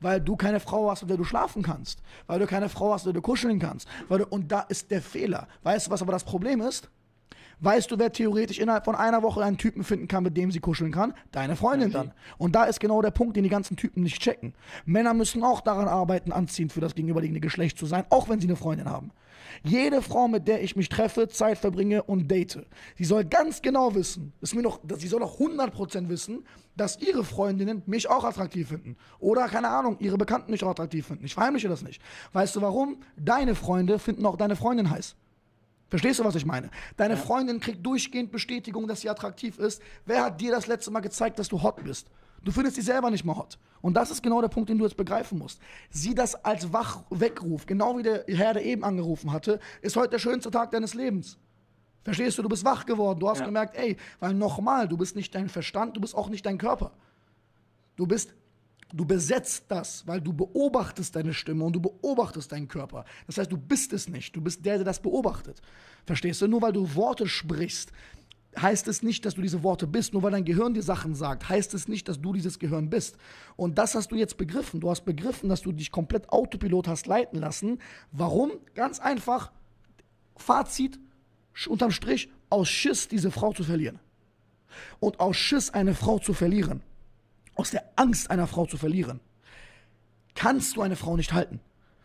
Weil 0.00 0.20
du 0.20 0.36
keine 0.36 0.60
Frau 0.60 0.90
hast, 0.90 1.02
mit 1.02 1.10
der 1.10 1.16
du 1.16 1.24
schlafen 1.24 1.62
kannst, 1.62 2.02
weil 2.26 2.38
du 2.38 2.46
keine 2.46 2.68
Frau 2.68 2.92
hast, 2.92 3.06
mit 3.06 3.14
der 3.14 3.20
du 3.20 3.26
kuscheln 3.26 3.58
kannst. 3.58 3.88
Weil 4.08 4.18
du, 4.18 4.26
und 4.26 4.50
da 4.50 4.60
ist 4.60 4.90
der 4.90 5.02
Fehler. 5.02 5.48
Weißt 5.62 5.86
du, 5.86 5.90
was 5.90 6.02
aber 6.02 6.12
das 6.12 6.24
Problem 6.24 6.60
ist? 6.60 6.88
Weißt 7.60 7.90
du, 7.90 7.98
wer 7.98 8.12
theoretisch 8.12 8.58
innerhalb 8.58 8.84
von 8.84 8.94
einer 8.94 9.22
Woche 9.22 9.42
einen 9.42 9.58
Typen 9.58 9.82
finden 9.82 10.06
kann, 10.06 10.22
mit 10.22 10.36
dem 10.36 10.52
sie 10.52 10.60
kuscheln 10.60 10.92
kann? 10.92 11.12
Deine 11.32 11.56
Freundin 11.56 11.90
dann. 11.90 12.12
Und 12.38 12.54
da 12.54 12.64
ist 12.64 12.78
genau 12.78 13.02
der 13.02 13.10
Punkt, 13.10 13.36
den 13.36 13.42
die 13.42 13.50
ganzen 13.50 13.76
Typen 13.76 14.04
nicht 14.04 14.20
checken. 14.20 14.54
Männer 14.84 15.12
müssen 15.12 15.42
auch 15.42 15.60
daran 15.60 15.88
arbeiten, 15.88 16.30
anziehend 16.30 16.72
für 16.72 16.80
das 16.80 16.94
gegenüberliegende 16.94 17.40
Geschlecht 17.40 17.76
zu 17.76 17.86
sein, 17.86 18.04
auch 18.10 18.28
wenn 18.28 18.40
sie 18.40 18.46
eine 18.46 18.56
Freundin 18.56 18.88
haben. 18.88 19.10
Jede 19.64 20.02
Frau, 20.02 20.28
mit 20.28 20.46
der 20.46 20.62
ich 20.62 20.76
mich 20.76 20.88
treffe, 20.88 21.28
Zeit 21.28 21.58
verbringe 21.58 22.02
und 22.02 22.30
date, 22.30 22.66
sie 22.96 23.04
soll 23.04 23.24
ganz 23.24 23.62
genau 23.62 23.94
wissen, 23.94 24.32
ist 24.40 24.54
mir 24.54 24.62
noch, 24.62 24.80
sie 24.98 25.08
soll 25.08 25.22
auch 25.22 25.38
100% 25.38 26.08
wissen, 26.08 26.44
dass 26.76 27.00
ihre 27.00 27.24
Freundinnen 27.24 27.82
mich 27.86 28.08
auch 28.08 28.24
attraktiv 28.24 28.68
finden. 28.68 28.96
Oder, 29.18 29.48
keine 29.48 29.68
Ahnung, 29.68 29.96
ihre 30.00 30.18
Bekannten 30.18 30.50
mich 30.50 30.62
auch 30.62 30.70
attraktiv 30.70 31.06
finden. 31.06 31.24
Ich 31.24 31.34
verheimliche 31.34 31.68
das 31.68 31.82
nicht. 31.82 32.00
Weißt 32.32 32.54
du 32.56 32.60
warum? 32.60 32.98
Deine 33.16 33.54
Freunde 33.54 33.98
finden 33.98 34.26
auch 34.26 34.36
deine 34.36 34.54
Freundin 34.54 34.90
heiß. 34.90 35.16
Verstehst 35.88 36.20
du, 36.20 36.24
was 36.24 36.34
ich 36.34 36.44
meine? 36.44 36.70
Deine 36.96 37.14
ja. 37.14 37.20
Freundin 37.20 37.60
kriegt 37.60 37.84
durchgehend 37.84 38.30
Bestätigung, 38.30 38.86
dass 38.86 39.00
sie 39.00 39.08
attraktiv 39.08 39.58
ist. 39.58 39.80
Wer 40.04 40.24
hat 40.24 40.40
dir 40.40 40.52
das 40.52 40.66
letzte 40.66 40.90
Mal 40.90 41.00
gezeigt, 41.00 41.38
dass 41.38 41.48
du 41.48 41.62
hot 41.62 41.82
bist? 41.82 42.10
Du 42.44 42.52
findest 42.52 42.76
sie 42.76 42.82
selber 42.82 43.10
nicht 43.10 43.24
mal 43.24 43.36
hot. 43.36 43.58
Und 43.80 43.94
das 43.94 44.10
ist 44.10 44.22
genau 44.22 44.40
der 44.40 44.48
Punkt, 44.48 44.68
den 44.68 44.78
du 44.78 44.84
jetzt 44.84 44.96
begreifen 44.96 45.38
musst. 45.38 45.60
Sieh 45.90 46.14
das 46.14 46.44
als 46.44 46.72
Wach 46.72 47.04
Weckruf, 47.10 47.66
genau 47.66 47.96
wie 47.98 48.02
der 48.02 48.24
Herr, 48.28 48.54
der 48.54 48.64
eben 48.64 48.84
angerufen 48.84 49.32
hatte, 49.32 49.60
ist 49.82 49.96
heute 49.96 50.10
der 50.10 50.18
schönste 50.18 50.50
Tag 50.50 50.70
deines 50.70 50.94
Lebens. 50.94 51.38
Verstehst 52.04 52.38
du? 52.38 52.42
Du 52.42 52.48
bist 52.48 52.64
wach 52.64 52.86
geworden. 52.86 53.20
Du 53.20 53.28
hast 53.28 53.40
ja. 53.40 53.46
gemerkt, 53.46 53.76
ey, 53.76 53.96
weil 54.20 54.34
nochmal, 54.34 54.88
du 54.88 54.96
bist 54.96 55.16
nicht 55.16 55.34
dein 55.34 55.48
Verstand, 55.48 55.96
du 55.96 56.00
bist 56.00 56.14
auch 56.14 56.28
nicht 56.28 56.46
dein 56.46 56.58
Körper. 56.58 56.92
Du 57.96 58.06
bist 58.06 58.34
Du 58.92 59.04
besetzt 59.04 59.64
das, 59.68 60.06
weil 60.06 60.20
du 60.20 60.32
beobachtest 60.32 61.14
deine 61.14 61.34
Stimme 61.34 61.64
und 61.64 61.74
du 61.74 61.80
beobachtest 61.80 62.50
deinen 62.52 62.68
Körper. 62.68 63.04
Das 63.26 63.36
heißt, 63.36 63.52
du 63.52 63.58
bist 63.58 63.92
es 63.92 64.08
nicht. 64.08 64.34
Du 64.34 64.40
bist 64.40 64.64
der, 64.64 64.76
der 64.76 64.84
das 64.84 65.00
beobachtet. 65.00 65.60
Verstehst 66.06 66.40
du? 66.40 66.48
Nur 66.48 66.62
weil 66.62 66.72
du 66.72 66.94
Worte 66.94 67.26
sprichst, 67.26 67.92
heißt 68.58 68.88
es 68.88 69.02
nicht, 69.02 69.26
dass 69.26 69.34
du 69.34 69.42
diese 69.42 69.62
Worte 69.62 69.86
bist. 69.86 70.14
Nur 70.14 70.22
weil 70.22 70.30
dein 70.30 70.44
Gehirn 70.44 70.72
dir 70.72 70.82
Sachen 70.82 71.14
sagt, 71.14 71.48
heißt 71.48 71.74
es 71.74 71.86
nicht, 71.86 72.08
dass 72.08 72.20
du 72.20 72.32
dieses 72.32 72.58
Gehirn 72.58 72.88
bist. 72.88 73.18
Und 73.56 73.76
das 73.76 73.94
hast 73.94 74.10
du 74.10 74.16
jetzt 74.16 74.38
begriffen. 74.38 74.80
Du 74.80 74.88
hast 74.88 75.04
begriffen, 75.04 75.50
dass 75.50 75.60
du 75.60 75.72
dich 75.72 75.90
komplett 75.90 76.30
Autopilot 76.30 76.88
hast 76.88 77.06
leiten 77.06 77.38
lassen. 77.38 77.78
Warum? 78.10 78.52
Ganz 78.74 79.00
einfach. 79.00 79.52
Fazit, 80.36 80.98
unterm 81.66 81.90
Strich, 81.90 82.30
aus 82.48 82.68
Schiss 82.68 83.08
diese 83.08 83.30
Frau 83.30 83.52
zu 83.52 83.64
verlieren. 83.64 83.98
Und 85.00 85.20
aus 85.20 85.36
Schiss 85.36 85.70
eine 85.70 85.94
Frau 85.94 86.18
zu 86.18 86.32
verlieren, 86.32 86.82
aus 87.58 87.70
der 87.70 87.84
Angst 87.96 88.30
einer 88.30 88.46
Frau 88.46 88.66
zu 88.66 88.78
verlieren, 88.78 89.20
kannst 90.34 90.76
du 90.76 90.82
eine 90.82 90.96
Frau 90.96 91.16
nicht 91.16 91.32
halten. 91.32 91.60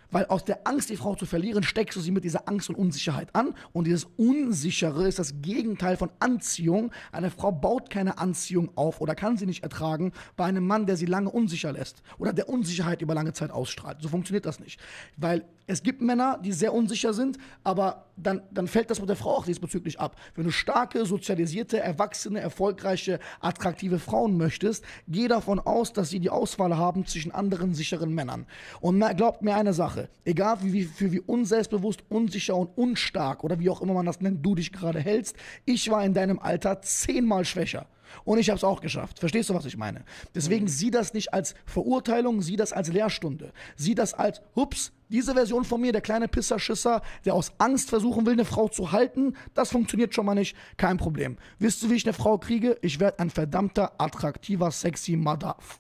Weil 0.10 0.28
aus 0.28 0.46
der 0.46 0.68
Angst, 0.68 0.92
die 0.92 0.96
Frau 0.96 1.16
zu 1.16 1.26
verlieren, 1.26 1.64
steckst 1.64 1.96
du 1.96 2.02
sie 2.02 2.12
mit 2.12 2.24
dieser 2.24 2.48
Angst 2.48 2.70
und 2.70 2.76
Unsicherheit 2.76 3.34
an. 3.34 3.56
Und 3.72 3.88
dieses 3.88 4.06
Unsichere 4.16 5.08
ist 5.08 5.18
das 5.18 5.42
Gegenteil 5.42 5.98
von 5.98 6.12
Anziehung. 6.20 6.92
Eine 7.12 7.32
Frau 7.32 7.52
baut 7.52 7.90
keine 7.90 8.20
Anziehung 8.20 8.70
auf 8.76 9.02
oder 9.02 9.16
kann 9.16 9.38
sie 9.38 9.48
nicht 9.48 9.64
ertragen 9.64 10.12
bei 10.36 10.46
einem 10.46 10.68
Mann, 10.68 10.86
der 10.86 10.98
sie 10.98 11.08
lange 11.08 11.32
unsicher 11.32 11.72
lässt 11.72 12.04
oder 12.20 12.32
der 12.32 12.48
Unsicherheit 12.48 13.02
über 13.02 13.16
lange 13.16 13.34
Zeit 13.34 13.50
ausstrahlt. 13.50 13.98
So 14.02 14.10
funktioniert 14.10 14.46
das 14.46 14.60
nicht. 14.60 14.80
Weil 15.18 15.46
es 15.66 15.84
gibt 15.84 16.02
Männer, 16.02 16.40
die 16.44 16.52
sehr 16.52 16.74
unsicher 16.74 17.14
sind, 17.14 17.38
aber 17.64 18.06
dann, 18.18 18.42
dann 18.52 18.68
fällt 18.68 18.90
das 18.90 19.00
mit 19.00 19.10
der 19.10 19.16
Frau 19.16 19.38
auch 19.38 19.46
diesbezüglich 19.46 20.00
ab. 20.00 20.18
Wenn 20.36 20.44
du 20.44 20.52
starke, 20.52 21.06
sozialisierte, 21.06 21.80
erwachsene, 21.80 22.40
erfolgreiche, 22.40 23.20
attraktive 23.40 24.00
Frauen 24.00 24.38
möchtest, 24.38 24.84
geh 25.08 25.28
davon 25.28 25.60
aus, 25.60 25.94
dass 25.94 26.10
sie 26.10 26.20
die 26.20 26.30
Auswahl 26.30 26.78
haben 26.78 27.06
zwischen 27.06 27.32
anderen 27.32 27.74
sicheren 27.74 28.14
Männern. 28.14 28.46
Und 28.82 29.00
glaubt 29.16 29.42
mir 29.42 29.56
eine 29.56 29.74
Sache, 29.74 30.10
egal 30.26 30.58
wie, 30.62 30.84
für 30.84 31.12
wie 31.12 31.22
unselbstbewusst, 31.22 32.04
unsicher 32.10 32.56
und 32.56 32.78
unstark 32.78 33.44
oder 33.44 33.60
wie 33.60 33.70
auch 33.70 33.82
immer 33.82 33.94
man 33.94 34.06
das 34.06 34.22
nennt, 34.22 34.46
du 34.46 34.56
dich 34.56 34.72
gerade 34.72 35.00
hältst, 35.00 35.36
ich 35.66 35.90
war 35.90 36.04
in 36.04 36.14
deinem 36.14 36.40
Alter 36.40 36.82
zehnmal 36.82 37.46
schwächer. 37.46 37.88
Und 38.24 38.40
ich 38.40 38.50
habe 38.50 38.58
es 38.58 38.64
auch 38.64 38.82
geschafft. 38.82 39.20
Verstehst 39.20 39.50
du, 39.50 39.54
was 39.54 39.66
ich 39.66 39.78
meine? 39.78 40.04
Deswegen 40.36 40.66
mhm. 40.66 40.70
sieh 40.70 40.92
das 40.92 41.14
nicht 41.14 41.34
als 41.34 41.56
Verurteilung, 41.66 42.42
sieh 42.42 42.56
das 42.56 42.74
als 42.74 42.90
Lehrstunde. 42.90 43.52
Sieh 43.76 43.96
das 43.96 44.14
als, 44.14 44.42
hups, 44.56 44.92
diese 45.10 45.34
Version 45.34 45.64
von 45.64 45.80
mir, 45.82 45.92
der 45.92 46.02
kleine 46.02 46.28
Pisser-Schisser, 46.28 47.02
der 47.26 47.36
aus 47.36 47.52
Angst 47.60 47.90
versuchen 47.90 48.26
will, 48.26 48.34
eine 48.34 48.46
Frau 48.46 48.68
zu 48.68 48.92
halten, 48.92 49.36
das 49.54 49.70
funktioniert 49.70 50.16
schon 50.16 50.26
mal 50.26 50.36
nicht. 50.36 50.56
Kein 50.78 50.98
Problem. 50.98 51.38
Wisst 51.60 51.84
du, 51.84 51.90
wie 51.90 51.96
ich 51.96 52.06
eine 52.06 52.14
Frau 52.14 52.38
kriege? 52.38 52.78
Ich 52.82 53.00
werde 53.00 53.20
ein 53.20 53.30
verdammter, 53.30 53.94
attraktiver, 54.00 54.72
sexy 54.72 55.16
Madaf. 55.16 55.80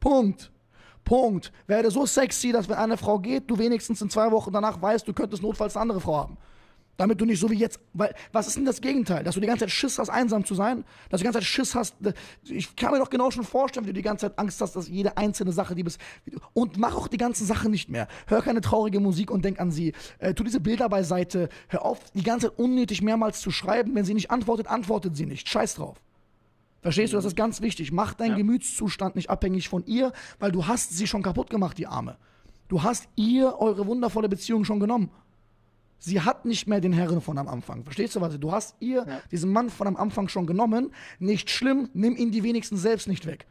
Punkt. 0.00 0.50
Punkt. 1.04 1.52
Werde 1.66 1.90
so 1.90 2.04
sexy, 2.04 2.52
dass 2.52 2.68
wenn 2.68 2.76
eine 2.76 2.96
Frau 2.96 3.18
geht, 3.18 3.50
du 3.50 3.58
wenigstens 3.58 4.02
in 4.02 4.10
zwei 4.10 4.30
Wochen 4.30 4.52
danach 4.52 4.82
weißt, 4.82 5.08
du 5.08 5.14
könntest 5.14 5.42
notfalls 5.42 5.76
eine 5.76 5.82
andere 5.82 6.00
Frau 6.00 6.16
haben. 6.16 6.36
Damit 6.96 7.20
du 7.20 7.26
nicht 7.26 7.40
so 7.40 7.50
wie 7.50 7.56
jetzt, 7.56 7.78
weil, 7.92 8.14
was 8.32 8.46
ist 8.46 8.56
denn 8.56 8.64
das 8.64 8.80
Gegenteil? 8.80 9.22
Dass 9.22 9.34
du 9.34 9.40
die 9.40 9.46
ganze 9.46 9.64
Zeit 9.64 9.70
Schiss 9.70 9.98
hast, 9.98 10.08
einsam 10.08 10.44
zu 10.44 10.54
sein? 10.54 10.84
Dass 11.10 11.18
du 11.20 11.22
die 11.22 11.24
ganze 11.24 11.40
Zeit 11.40 11.46
Schiss 11.46 11.74
hast, 11.74 11.94
ich 12.44 12.74
kann 12.74 12.92
mir 12.92 12.98
doch 12.98 13.10
genau 13.10 13.30
schon 13.30 13.44
vorstellen, 13.44 13.84
wie 13.84 13.90
du 13.90 13.94
die 13.94 14.02
ganze 14.02 14.28
Zeit 14.28 14.38
Angst 14.38 14.60
hast, 14.60 14.76
dass 14.76 14.88
jede 14.88 15.16
einzelne 15.16 15.52
Sache, 15.52 15.74
die 15.74 15.82
bist, 15.82 16.00
und 16.54 16.78
mach 16.78 16.94
auch 16.94 17.08
die 17.08 17.18
ganzen 17.18 17.46
Sachen 17.46 17.70
nicht 17.70 17.90
mehr. 17.90 18.08
Hör 18.26 18.40
keine 18.40 18.62
traurige 18.62 18.98
Musik 18.98 19.30
und 19.30 19.44
denk 19.44 19.60
an 19.60 19.70
sie. 19.70 19.92
Äh, 20.18 20.32
tu 20.32 20.42
diese 20.42 20.60
Bilder 20.60 20.88
beiseite. 20.88 21.50
Hör 21.68 21.84
auf, 21.84 21.98
die 22.12 22.22
ganze 22.22 22.48
Zeit 22.48 22.58
unnötig 22.58 23.02
mehrmals 23.02 23.40
zu 23.40 23.50
schreiben. 23.50 23.94
Wenn 23.94 24.04
sie 24.04 24.14
nicht 24.14 24.30
antwortet, 24.30 24.66
antwortet 24.66 25.16
sie 25.16 25.26
nicht. 25.26 25.48
Scheiß 25.48 25.74
drauf. 25.74 26.00
Verstehst 26.80 27.12
du, 27.12 27.16
das 27.16 27.24
ist 27.24 27.36
ganz 27.36 27.60
wichtig. 27.60 27.92
Mach 27.92 28.14
deinen 28.14 28.30
ja. 28.30 28.36
Gemütszustand 28.36 29.16
nicht 29.16 29.28
abhängig 29.28 29.68
von 29.68 29.84
ihr, 29.86 30.12
weil 30.38 30.52
du 30.52 30.66
hast 30.66 30.96
sie 30.96 31.06
schon 31.06 31.22
kaputt 31.22 31.50
gemacht, 31.50 31.76
die 31.78 31.86
Arme. 31.86 32.16
Du 32.68 32.82
hast 32.82 33.08
ihr 33.16 33.58
eure 33.58 33.86
wundervolle 33.86 34.28
Beziehung 34.28 34.64
schon 34.64 34.80
genommen. 34.80 35.10
Sie 36.06 36.20
hat 36.20 36.44
nicht 36.44 36.68
mehr 36.68 36.80
den 36.80 36.92
Herren 36.92 37.20
von 37.20 37.36
am 37.36 37.48
Anfang. 37.48 37.82
Verstehst 37.82 38.14
du 38.14 38.20
was? 38.20 38.38
Du 38.38 38.52
hast 38.52 38.76
ihr 38.78 39.04
ja. 39.08 39.20
diesen 39.32 39.50
Mann 39.52 39.70
von 39.70 39.88
am 39.88 39.96
Anfang 39.96 40.28
schon 40.28 40.46
genommen. 40.46 40.92
Nicht 41.18 41.50
schlimm, 41.50 41.88
nimm 41.94 42.14
ihn 42.16 42.30
die 42.30 42.44
wenigsten 42.44 42.76
selbst 42.76 43.08
nicht 43.08 43.26
weg. 43.26 43.46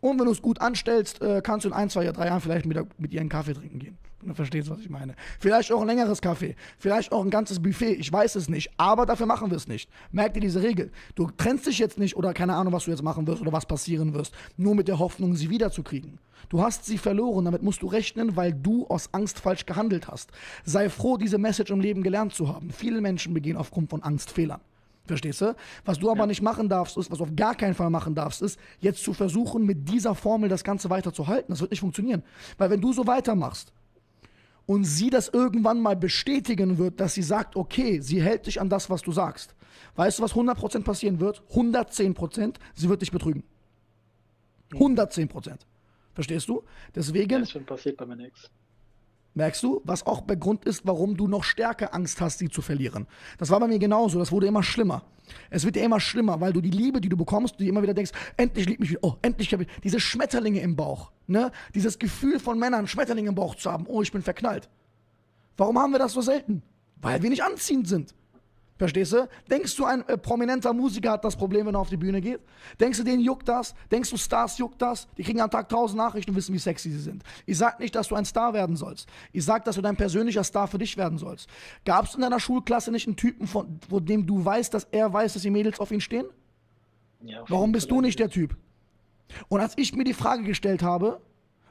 Und 0.00 0.16
wenn 0.20 0.26
du 0.26 0.30
es 0.30 0.42
gut 0.42 0.60
anstellst, 0.60 1.20
äh, 1.22 1.40
kannst 1.42 1.64
du 1.64 1.70
in 1.70 1.74
ein, 1.74 1.90
zwei, 1.90 2.04
drei 2.12 2.26
Jahren 2.26 2.40
vielleicht 2.40 2.68
wieder 2.68 2.86
mit 2.98 3.12
ihr 3.12 3.18
einen 3.18 3.28
Kaffee 3.28 3.54
trinken 3.54 3.80
gehen. 3.80 3.98
Du 4.24 4.34
verstehst, 4.34 4.70
was 4.70 4.78
ich 4.78 4.88
meine. 4.88 5.14
Vielleicht 5.40 5.72
auch 5.72 5.80
ein 5.80 5.86
längeres 5.88 6.20
Kaffee. 6.20 6.54
Vielleicht 6.78 7.10
auch 7.10 7.24
ein 7.24 7.30
ganzes 7.30 7.60
Buffet. 7.60 7.94
Ich 7.94 8.12
weiß 8.12 8.36
es 8.36 8.48
nicht. 8.48 8.70
Aber 8.76 9.04
dafür 9.04 9.26
machen 9.26 9.50
wir 9.50 9.56
es 9.56 9.66
nicht. 9.66 9.90
Merk 10.12 10.34
dir 10.34 10.40
diese 10.40 10.62
Regel. 10.62 10.92
Du 11.16 11.28
trennst 11.36 11.66
dich 11.66 11.78
jetzt 11.78 11.98
nicht 11.98 12.16
oder 12.16 12.32
keine 12.32 12.54
Ahnung, 12.54 12.72
was 12.72 12.84
du 12.84 12.92
jetzt 12.92 13.02
machen 13.02 13.26
wirst 13.26 13.42
oder 13.42 13.52
was 13.52 13.66
passieren 13.66 14.14
wirst. 14.14 14.32
Nur 14.56 14.76
mit 14.76 14.86
der 14.86 15.00
Hoffnung, 15.00 15.34
sie 15.34 15.50
wiederzukriegen. 15.50 16.18
Du 16.48 16.62
hast 16.62 16.84
sie 16.84 16.98
verloren. 16.98 17.44
Damit 17.44 17.62
musst 17.62 17.82
du 17.82 17.88
rechnen, 17.88 18.36
weil 18.36 18.52
du 18.52 18.86
aus 18.86 19.08
Angst 19.12 19.40
falsch 19.40 19.66
gehandelt 19.66 20.06
hast. 20.08 20.30
Sei 20.64 20.88
froh, 20.88 21.16
diese 21.16 21.38
Message 21.38 21.72
im 21.72 21.80
Leben 21.80 22.02
gelernt 22.04 22.32
zu 22.32 22.48
haben. 22.48 22.70
Viele 22.70 23.00
Menschen 23.00 23.34
begehen 23.34 23.56
aufgrund 23.56 23.90
von 23.90 24.02
Angst 24.02 24.30
Fehlern. 24.30 24.60
Verstehst 25.06 25.40
du? 25.40 25.56
Was 25.84 25.98
du 25.98 26.10
aber 26.10 26.20
ja. 26.20 26.26
nicht 26.26 26.42
machen 26.42 26.68
darfst, 26.68 26.96
ist, 26.96 27.10
was 27.10 27.18
du 27.18 27.24
auf 27.24 27.34
gar 27.34 27.56
keinen 27.56 27.74
Fall 27.74 27.90
machen 27.90 28.14
darfst, 28.14 28.40
ist, 28.40 28.58
jetzt 28.78 29.02
zu 29.02 29.12
versuchen, 29.12 29.66
mit 29.66 29.88
dieser 29.88 30.14
Formel 30.14 30.48
das 30.48 30.62
Ganze 30.62 30.90
weiterzuhalten. 30.90 31.52
Das 31.52 31.60
wird 31.60 31.72
nicht 31.72 31.80
funktionieren. 31.80 32.22
Weil 32.56 32.70
wenn 32.70 32.80
du 32.80 32.92
so 32.92 33.06
weitermachst, 33.06 33.72
und 34.66 34.84
sie 34.84 35.10
das 35.10 35.28
irgendwann 35.28 35.80
mal 35.80 35.96
bestätigen 35.96 36.78
wird, 36.78 37.00
dass 37.00 37.14
sie 37.14 37.22
sagt, 37.22 37.56
okay, 37.56 38.00
sie 38.00 38.22
hält 38.22 38.46
dich 38.46 38.60
an 38.60 38.68
das, 38.68 38.90
was 38.90 39.02
du 39.02 39.12
sagst. 39.12 39.54
Weißt 39.96 40.18
du, 40.18 40.22
was 40.22 40.34
100% 40.34 40.84
passieren 40.84 41.20
wird? 41.20 41.42
110%, 41.50 42.54
sie 42.74 42.88
wird 42.88 43.02
dich 43.02 43.10
betrügen. 43.10 43.42
110%. 44.72 45.58
Verstehst 46.14 46.48
du? 46.48 46.62
Deswegen. 46.94 47.40
Das 47.40 47.52
passiert 47.64 47.96
bei 47.96 48.06
mir 48.06 48.16
nichts. 48.16 48.50
Merkst 49.34 49.62
du, 49.62 49.80
was 49.84 50.06
auch 50.06 50.20
der 50.26 50.36
Grund 50.36 50.66
ist, 50.66 50.86
warum 50.86 51.16
du 51.16 51.26
noch 51.26 51.42
stärker 51.42 51.94
Angst 51.94 52.20
hast, 52.20 52.38
sie 52.38 52.50
zu 52.50 52.60
verlieren. 52.60 53.06
Das 53.38 53.48
war 53.48 53.60
bei 53.60 53.66
mir 53.66 53.78
genauso, 53.78 54.18
das 54.18 54.30
wurde 54.30 54.46
immer 54.46 54.62
schlimmer. 54.62 55.04
Es 55.48 55.64
wird 55.64 55.76
ja 55.76 55.84
immer 55.84 56.00
schlimmer, 56.00 56.40
weil 56.40 56.52
du 56.52 56.60
die 56.60 56.70
Liebe, 56.70 57.00
die 57.00 57.08
du 57.08 57.16
bekommst, 57.16 57.58
du 57.58 57.64
immer 57.64 57.82
wieder 57.82 57.94
denkst, 57.94 58.12
endlich 58.36 58.66
liebt 58.66 58.80
mich 58.80 59.02
oh, 59.02 59.16
endlich 59.22 59.52
habe 59.52 59.62
ich 59.62 59.68
diese 59.82 60.00
Schmetterlinge 60.00 60.60
im 60.60 60.76
Bauch, 60.76 61.12
ne? 61.26 61.50
Dieses 61.74 61.98
Gefühl 61.98 62.40
von 62.40 62.58
Männern, 62.58 62.86
Schmetterlinge 62.86 63.30
im 63.30 63.34
Bauch 63.34 63.54
zu 63.54 63.70
haben, 63.70 63.86
oh, 63.86 64.02
ich 64.02 64.12
bin 64.12 64.22
verknallt. 64.22 64.68
Warum 65.56 65.78
haben 65.78 65.92
wir 65.92 65.98
das 65.98 66.12
so 66.12 66.20
selten? 66.20 66.62
Weil 66.96 67.22
wir 67.22 67.30
nicht 67.30 67.42
anziehend 67.42 67.88
sind. 67.88 68.14
Verstehst 68.78 69.12
du? 69.12 69.28
Denkst 69.50 69.76
du, 69.76 69.84
ein 69.84 70.06
äh, 70.08 70.16
prominenter 70.18 70.72
Musiker 70.72 71.12
hat 71.12 71.24
das 71.24 71.36
Problem, 71.36 71.66
wenn 71.66 71.74
er 71.74 71.80
auf 71.80 71.88
die 71.88 71.96
Bühne 71.96 72.20
geht? 72.20 72.40
Denkst 72.80 72.98
du, 72.98 73.04
denen 73.04 73.22
juckt 73.22 73.48
das? 73.48 73.74
Denkst 73.90 74.10
du, 74.10 74.16
Stars 74.16 74.58
juckt 74.58 74.80
das? 74.80 75.08
Die 75.16 75.22
kriegen 75.22 75.40
am 75.40 75.50
Tag 75.50 75.68
tausend 75.68 75.98
Nachrichten 75.98 76.30
und 76.30 76.36
wissen, 76.36 76.54
wie 76.54 76.58
sexy 76.58 76.90
sie 76.90 76.98
sind. 76.98 77.22
Ich 77.46 77.58
sag 77.58 77.78
nicht, 77.80 77.94
dass 77.94 78.08
du 78.08 78.14
ein 78.14 78.24
Star 78.24 78.54
werden 78.54 78.76
sollst. 78.76 79.08
Ich 79.32 79.44
sag, 79.44 79.64
dass 79.64 79.76
du 79.76 79.82
dein 79.82 79.96
persönlicher 79.96 80.42
Star 80.42 80.66
für 80.66 80.78
dich 80.78 80.96
werden 80.96 81.18
sollst. 81.18 81.48
Gab 81.84 82.06
es 82.06 82.14
in 82.14 82.22
deiner 82.22 82.40
Schulklasse 82.40 82.90
nicht 82.90 83.06
einen 83.06 83.16
Typen, 83.16 83.46
von, 83.46 83.78
von 83.88 84.04
dem 84.04 84.26
du 84.26 84.44
weißt, 84.44 84.72
dass 84.74 84.84
er 84.90 85.12
weiß, 85.12 85.34
dass 85.34 85.42
die 85.42 85.50
Mädels 85.50 85.78
auf 85.78 85.92
ihn 85.92 86.00
stehen? 86.00 86.26
Ja, 87.20 87.44
Warum 87.48 87.72
bist 87.72 87.90
du 87.90 88.00
nicht 88.00 88.18
der 88.18 88.30
Typ? 88.30 88.56
Und 89.48 89.60
als 89.60 89.74
ich 89.76 89.94
mir 89.94 90.04
die 90.04 90.14
Frage 90.14 90.42
gestellt 90.42 90.82
habe, 90.82 91.20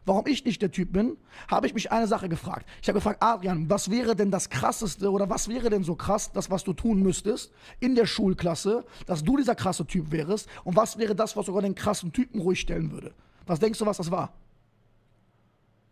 warum 0.06 0.26
ich 0.28 0.44
nicht 0.46 0.62
der 0.62 0.72
Typ 0.72 0.92
bin, 0.92 1.18
habe 1.48 1.68
ich 1.68 1.74
mich 1.74 1.92
eine 1.92 2.08
Sache 2.08 2.30
gefragt. 2.30 2.68
Ich 2.82 2.88
habe 2.88 2.98
gefragt, 2.98 3.22
Adrian, 3.22 3.70
was 3.70 3.92
wäre 3.92 4.16
denn 4.16 4.32
das 4.32 4.50
Krasseste 4.50 5.12
oder 5.12 5.30
was 5.30 5.48
wäre 5.48 5.70
denn 5.70 5.84
so 5.84 5.96
krass, 5.96 6.32
das, 6.32 6.50
was 6.50 6.64
du 6.64 6.74
tun 6.74 7.02
müsstest 7.02 7.52
in 7.80 7.96
der 7.96 8.06
Schulklasse, 8.06 8.86
dass 9.06 9.24
du 9.24 9.38
dieser 9.38 9.56
krasse 9.56 9.86
Typ 9.86 10.12
wärst 10.12 10.48
und 10.64 10.76
was 10.76 10.98
wäre 10.98 11.16
das, 11.16 11.36
was 11.38 11.46
sogar 11.46 11.62
den 11.62 11.76
krassen 11.76 12.12
Typen 12.12 12.42
ruhig 12.42 12.60
stellen 12.60 12.92
würde? 12.92 13.14
Was 13.46 13.60
denkst 13.60 13.80
du, 13.80 13.86
was 13.86 13.98
das 13.98 14.12
war? 14.12 14.34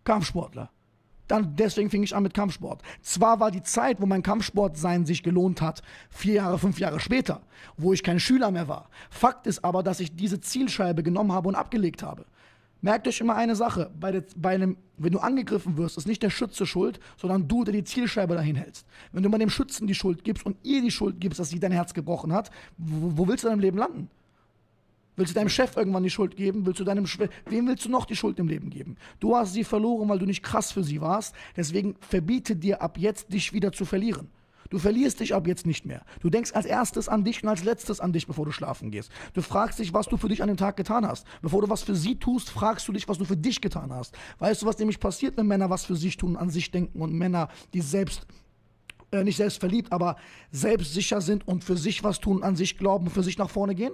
Kampfsportler. 0.03 0.69
Dann 1.27 1.55
deswegen 1.55 1.91
fing 1.91 2.01
ich 2.01 2.15
an 2.15 2.23
mit 2.23 2.33
Kampfsport. 2.33 2.81
Zwar 3.03 3.39
war 3.39 3.51
die 3.51 3.61
Zeit, 3.61 4.01
wo 4.01 4.07
mein 4.07 4.23
Kampfsportsein 4.23 5.05
sich 5.05 5.21
gelohnt 5.21 5.61
hat, 5.61 5.83
vier 6.09 6.33
Jahre, 6.35 6.57
fünf 6.57 6.79
Jahre 6.79 6.99
später, 6.99 7.43
wo 7.77 7.93
ich 7.93 8.01
kein 8.01 8.19
Schüler 8.19 8.49
mehr 8.49 8.67
war. 8.67 8.89
Fakt 9.11 9.45
ist 9.45 9.63
aber, 9.63 9.83
dass 9.83 9.99
ich 9.99 10.15
diese 10.15 10.39
Zielscheibe 10.39 11.03
genommen 11.03 11.31
habe 11.31 11.47
und 11.47 11.53
abgelegt 11.53 12.01
habe. 12.01 12.25
Merkt 12.81 13.07
euch 13.07 13.19
immer 13.19 13.35
eine 13.35 13.55
Sache, 13.55 13.91
bei, 13.99 14.11
der, 14.11 14.23
bei 14.37 14.55
einem, 14.55 14.77
wenn 14.97 15.11
du 15.11 15.19
angegriffen 15.19 15.77
wirst, 15.77 15.97
ist 15.97 16.07
nicht 16.07 16.23
der 16.23 16.29
Schütze 16.29 16.65
schuld, 16.65 16.99
sondern 17.17 17.47
du, 17.47 17.65
der 17.65 17.73
die 17.73 17.83
Zielscheibe 17.83 18.35
dahin 18.35 18.55
hältst. 18.55 18.85
Wenn 19.11 19.23
du 19.23 19.29
mal 19.29 19.37
dem 19.37 19.49
Schützen 19.49 19.85
die 19.85 19.95
Schuld 19.95 20.23
gibst 20.23 20.45
und 20.45 20.55
ihr 20.63 20.81
die 20.81 20.91
Schuld 20.91 21.19
gibst, 21.19 21.39
dass 21.39 21.49
sie 21.49 21.59
dein 21.59 21.73
Herz 21.73 21.93
gebrochen 21.93 22.31
hat, 22.31 22.51
wo, 22.77 23.17
wo 23.17 23.27
willst 23.27 23.43
du 23.43 23.47
in 23.47 23.53
deinem 23.53 23.61
Leben 23.61 23.77
landen? 23.77 24.09
Willst 25.17 25.35
du 25.35 25.35
deinem 25.35 25.49
Chef 25.49 25.75
irgendwann 25.75 26.03
die 26.03 26.09
Schuld 26.09 26.37
geben? 26.37 26.65
Willst 26.65 26.79
du 26.79 26.85
deinem 26.85 27.05
Schwe 27.05 27.27
Wem 27.47 27.67
willst 27.67 27.83
du 27.83 27.89
noch 27.89 28.05
die 28.05 28.15
Schuld 28.15 28.39
im 28.39 28.47
Leben 28.47 28.69
geben? 28.69 28.95
Du 29.19 29.35
hast 29.35 29.51
sie 29.51 29.65
verloren, 29.65 30.07
weil 30.07 30.19
du 30.19 30.25
nicht 30.25 30.43
krass 30.43 30.71
für 30.71 30.85
sie 30.85 31.01
warst. 31.01 31.35
Deswegen 31.57 31.97
verbiete 31.99 32.55
dir 32.55 32.81
ab 32.81 32.97
jetzt, 32.97 33.33
dich 33.33 33.51
wieder 33.51 33.73
zu 33.73 33.83
verlieren. 33.83 34.29
Du 34.69 34.77
verlierst 34.77 35.19
dich 35.19 35.33
ab 35.33 35.47
jetzt 35.47 35.65
nicht 35.65 35.85
mehr. 35.85 36.03
Du 36.21 36.29
denkst 36.29 36.51
als 36.53 36.65
erstes 36.65 37.09
an 37.09 37.23
dich 37.23 37.41
und 37.41 37.49
als 37.49 37.63
letztes 37.63 37.99
an 37.99 38.13
dich, 38.13 38.27
bevor 38.27 38.45
du 38.45 38.51
schlafen 38.51 38.91
gehst. 38.91 39.11
Du 39.33 39.41
fragst 39.41 39.79
dich, 39.79 39.93
was 39.93 40.07
du 40.07 40.17
für 40.17 40.29
dich 40.29 40.43
an 40.43 40.47
dem 40.47 40.57
Tag 40.57 40.77
getan 40.77 41.07
hast. 41.07 41.25
Bevor 41.41 41.61
du 41.61 41.69
was 41.69 41.81
für 41.81 41.95
sie 41.95 42.15
tust, 42.17 42.49
fragst 42.49 42.87
du 42.87 42.91
dich, 42.91 43.07
was 43.07 43.17
du 43.17 43.25
für 43.25 43.37
dich 43.37 43.61
getan 43.61 43.91
hast. 43.91 44.15
Weißt 44.37 44.61
du, 44.61 44.67
was 44.67 44.77
nämlich 44.77 44.99
passiert, 44.99 45.37
wenn 45.37 45.47
Männer 45.47 45.71
was 45.71 45.85
für 45.85 45.95
sich 45.95 46.17
tun, 46.17 46.37
an 46.37 46.51
sich 46.51 46.69
denken 46.69 47.01
und 47.01 47.13
Männer, 47.13 47.49
die 47.73 47.81
selbst 47.81 48.27
äh, 49.11 49.23
nicht 49.23 49.37
selbst 49.37 49.59
verliebt, 49.59 49.91
aber 49.91 50.17
selbstsicher 50.51 51.21
sind 51.21 51.47
und 51.47 51.63
für 51.63 51.75
sich 51.75 52.03
was 52.03 52.19
tun, 52.19 52.43
an 52.43 52.55
sich 52.55 52.77
glauben 52.77 53.07
und 53.07 53.11
für 53.11 53.23
sich 53.23 53.39
nach 53.39 53.49
vorne 53.49 53.73
gehen? 53.73 53.93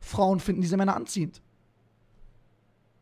Frauen 0.00 0.40
finden 0.40 0.60
diese 0.60 0.76
Männer 0.76 0.96
anziehend. 0.96 1.40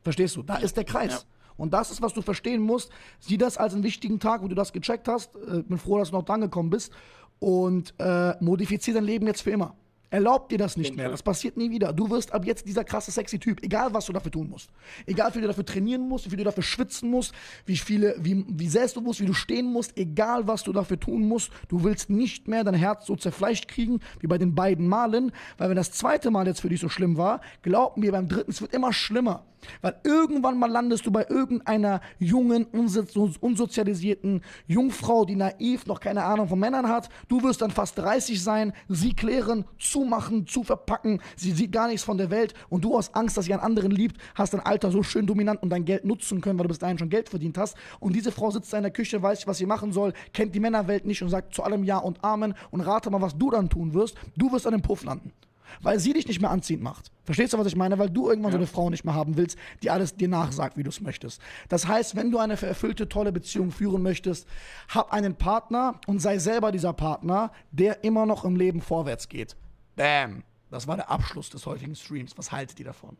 Verstehst 0.03 0.37
du? 0.37 0.43
Da 0.43 0.57
ist 0.57 0.77
der 0.77 0.85
Kreis. 0.85 1.13
Ja. 1.13 1.32
Und 1.63 1.73
das 1.73 1.93
ist, 1.93 2.03
was 2.03 2.13
du 2.13 2.23
verstehen 2.23 2.61
musst. 2.61 2.91
Sieh 3.21 3.39
das 3.39 3.57
als 3.57 3.73
einen 3.73 3.85
wichtigen 3.85 4.19
Tag, 4.19 4.43
wo 4.43 4.49
du 4.49 4.57
das 4.57 4.73
gecheckt 4.73 5.07
hast. 5.07 5.37
Äh, 5.37 5.63
bin 5.63 5.79
froh, 5.79 5.97
dass 5.97 6.11
du 6.11 6.17
noch 6.17 6.25
dran 6.25 6.41
gekommen 6.41 6.71
bist. 6.71 6.93
Und 7.39 7.95
äh, 7.99 8.35
modifizier 8.41 8.95
dein 8.95 9.05
Leben 9.05 9.29
jetzt 9.29 9.43
für 9.43 9.53
immer. 9.53 9.77
Erlaub 10.11 10.49
dir 10.49 10.59
das 10.59 10.77
nicht 10.77 10.97
mehr. 10.97 11.09
Das 11.09 11.23
passiert 11.23 11.57
nie 11.57 11.71
wieder. 11.71 11.93
Du 11.93 12.11
wirst 12.11 12.35
ab 12.35 12.45
jetzt 12.45 12.67
dieser 12.67 12.83
krasse, 12.83 13.13
sexy 13.13 13.39
Typ. 13.39 13.63
Egal, 13.63 13.95
was 13.95 14.07
du 14.07 14.13
dafür 14.13 14.33
tun 14.33 14.51
musst. 14.51 14.71
Egal, 15.07 15.29
wie 15.29 15.35
viel 15.35 15.43
du 15.43 15.49
dafür 15.49 15.65
trainieren 15.65 16.09
musst, 16.09 16.25
wie 16.27 16.31
viel 16.31 16.39
du 16.39 16.45
dafür 16.45 16.65
schwitzen 16.65 17.09
musst, 17.09 17.33
wie 17.65 17.77
viele, 17.77 18.17
wie, 18.19 18.45
wie 18.49 18.69
selbstbewusst, 18.69 19.21
wie 19.21 19.27
du 19.27 19.33
stehen 19.33 19.73
musst. 19.73 19.97
Egal, 19.97 20.49
was 20.49 20.65
du 20.65 20.73
dafür 20.73 20.99
tun 20.99 21.29
musst. 21.29 21.53
Du 21.69 21.85
willst 21.85 22.11
nicht 22.11 22.49
mehr 22.49 22.65
dein 22.65 22.75
Herz 22.75 23.07
so 23.07 23.15
zerfleischt 23.15 23.69
kriegen, 23.69 24.01
wie 24.19 24.27
bei 24.27 24.37
den 24.37 24.57
beiden 24.57 24.89
Malen. 24.89 25.31
Weil 25.59 25.69
wenn 25.69 25.77
das 25.77 25.93
zweite 25.93 26.33
Mal 26.33 26.49
jetzt 26.49 26.61
für 26.61 26.69
dich 26.69 26.81
so 26.81 26.89
schlimm 26.89 27.17
war, 27.17 27.41
glaub 27.63 27.97
mir, 27.97 28.11
beim 28.11 28.27
dritten, 28.27 28.51
es 28.51 28.61
wird 28.61 28.75
immer 28.75 28.93
schlimmer. 28.93 29.47
Weil 29.81 29.97
irgendwann 30.05 30.59
mal 30.59 30.71
landest 30.71 31.07
du 31.07 31.11
bei 31.11 31.27
irgendeiner 31.29 32.01
jungen, 32.19 32.67
unsozialisierten 32.67 34.43
Jungfrau, 34.67 35.25
die 35.25 35.37
naiv 35.37 35.87
noch 35.87 36.01
keine 36.01 36.25
Ahnung 36.25 36.49
von 36.49 36.59
Männern 36.59 36.89
hat. 36.89 37.09
Du 37.29 37.43
wirst 37.43 37.63
dann 37.63 37.71
fast 37.71 37.99
30 37.99 38.43
sein, 38.43 38.73
sie 38.89 39.15
klären, 39.15 39.65
zumachen, 39.79 40.47
zu 40.47 40.63
verpacken. 40.63 41.21
Sie 41.37 41.53
sieht 41.53 41.73
gar 41.73 41.89
nichts 41.89 42.05
von 42.05 42.19
der 42.19 42.31
Welt 42.31 42.55
und 42.69 42.85
du 42.85 42.97
hast 42.97 43.15
Angst, 43.15 43.37
dass 43.37 43.47
sie 43.47 43.53
einen 43.53 43.63
anderen 43.63 43.91
liebt, 43.91 44.17
hast 44.35 44.55
dein 44.55 44.61
Alter 44.61 44.91
so 44.91 45.03
schön 45.03 45.27
dominant 45.27 45.63
und 45.63 45.71
dein 45.71 45.85
Geld 45.85 46.05
nutzen 46.05 46.41
können, 46.41 46.59
weil 46.59 46.65
du 46.65 46.69
bis 46.69 46.79
dahin 46.79 46.99
schon 46.99 47.11
Geld 47.11 47.29
verdient 47.29 47.59
hast. 47.59 47.77
Und 48.01 48.15
diese 48.15 48.33
Frau 48.33 48.51
sitzt 48.51 48.73
da 48.73 48.79
in 48.79 48.85
der 48.85 48.93
Küche, 48.93 49.23
weiß 49.23 49.39
nicht, 49.39 49.47
was 49.47 49.59
sie 49.59 49.67
machen 49.67 49.93
soll, 49.93 50.13
kennt 50.33 50.55
die 50.55 50.61
Männerwelt 50.61 51.05
nicht 51.05 51.23
und 51.23 51.29
sagt 51.29 51.55
zu 51.55 51.63
allem 51.63 51.85
Ja 51.85 51.99
und 51.99 52.23
Amen 52.25 52.55
und 52.71 52.81
rate 52.81 53.11
mal, 53.11 53.21
was 53.21 53.37
du 53.37 53.51
dann 53.51 53.69
tun 53.69 53.95
wirst. 53.95 54.17
Du 54.37 54.53
wirst 54.53 54.67
an 54.67 54.73
dem 54.73 54.83
Puff 54.83 55.05
landen 55.05 55.33
weil 55.81 55.99
sie 55.99 56.13
dich 56.13 56.27
nicht 56.27 56.41
mehr 56.41 56.51
anziehend 56.51 56.83
macht. 56.83 57.11
Verstehst 57.25 57.53
du, 57.53 57.59
was 57.59 57.67
ich 57.67 57.77
meine? 57.77 57.99
Weil 57.99 58.11
du 58.11 58.29
irgendwann 58.29 58.51
ja. 58.51 58.59
so 58.59 58.59
eine 58.59 58.67
Frau 58.67 58.91
nicht 58.91 59.05
mehr 59.05 59.15
haben 59.15 59.37
willst, 59.37 59.57
die 59.83 59.91
alles 59.91 60.17
dir 60.17 60.29
nachsagt, 60.29 60.77
wie 60.77 60.83
du 60.83 60.91
es 60.91 61.01
möchtest. 61.01 61.41
Das 61.69 61.87
heißt, 61.87 62.17
wenn 62.17 62.31
du 62.31 62.39
eine 62.39 62.61
erfüllte, 62.61 63.09
tolle 63.09 63.33
Beziehung 63.33 63.71
führen 63.71 64.03
möchtest, 64.03 64.47
hab 64.89 65.13
einen 65.13 65.37
Partner 65.37 66.01
und 66.07 66.21
sei 66.21 66.39
selber 66.39 66.73
dieser 66.73 66.93
Partner, 66.93 67.53
der 67.71 68.05
immer 68.05 68.27
noch 68.27 68.45
im 68.45 68.57
Leben 68.57 68.81
vorwärts 68.81 69.29
geht. 69.29 69.57
Bam. 69.97 70.43
Das 70.71 70.87
war 70.89 70.97
der 70.97 71.11
Abschluss 71.11 71.51
des 71.51 71.67
heutigen 71.67 71.95
Streams. 71.95 72.37
Was 72.39 72.51
haltet 72.51 72.79
ihr 72.81 72.87
davon? 72.87 73.17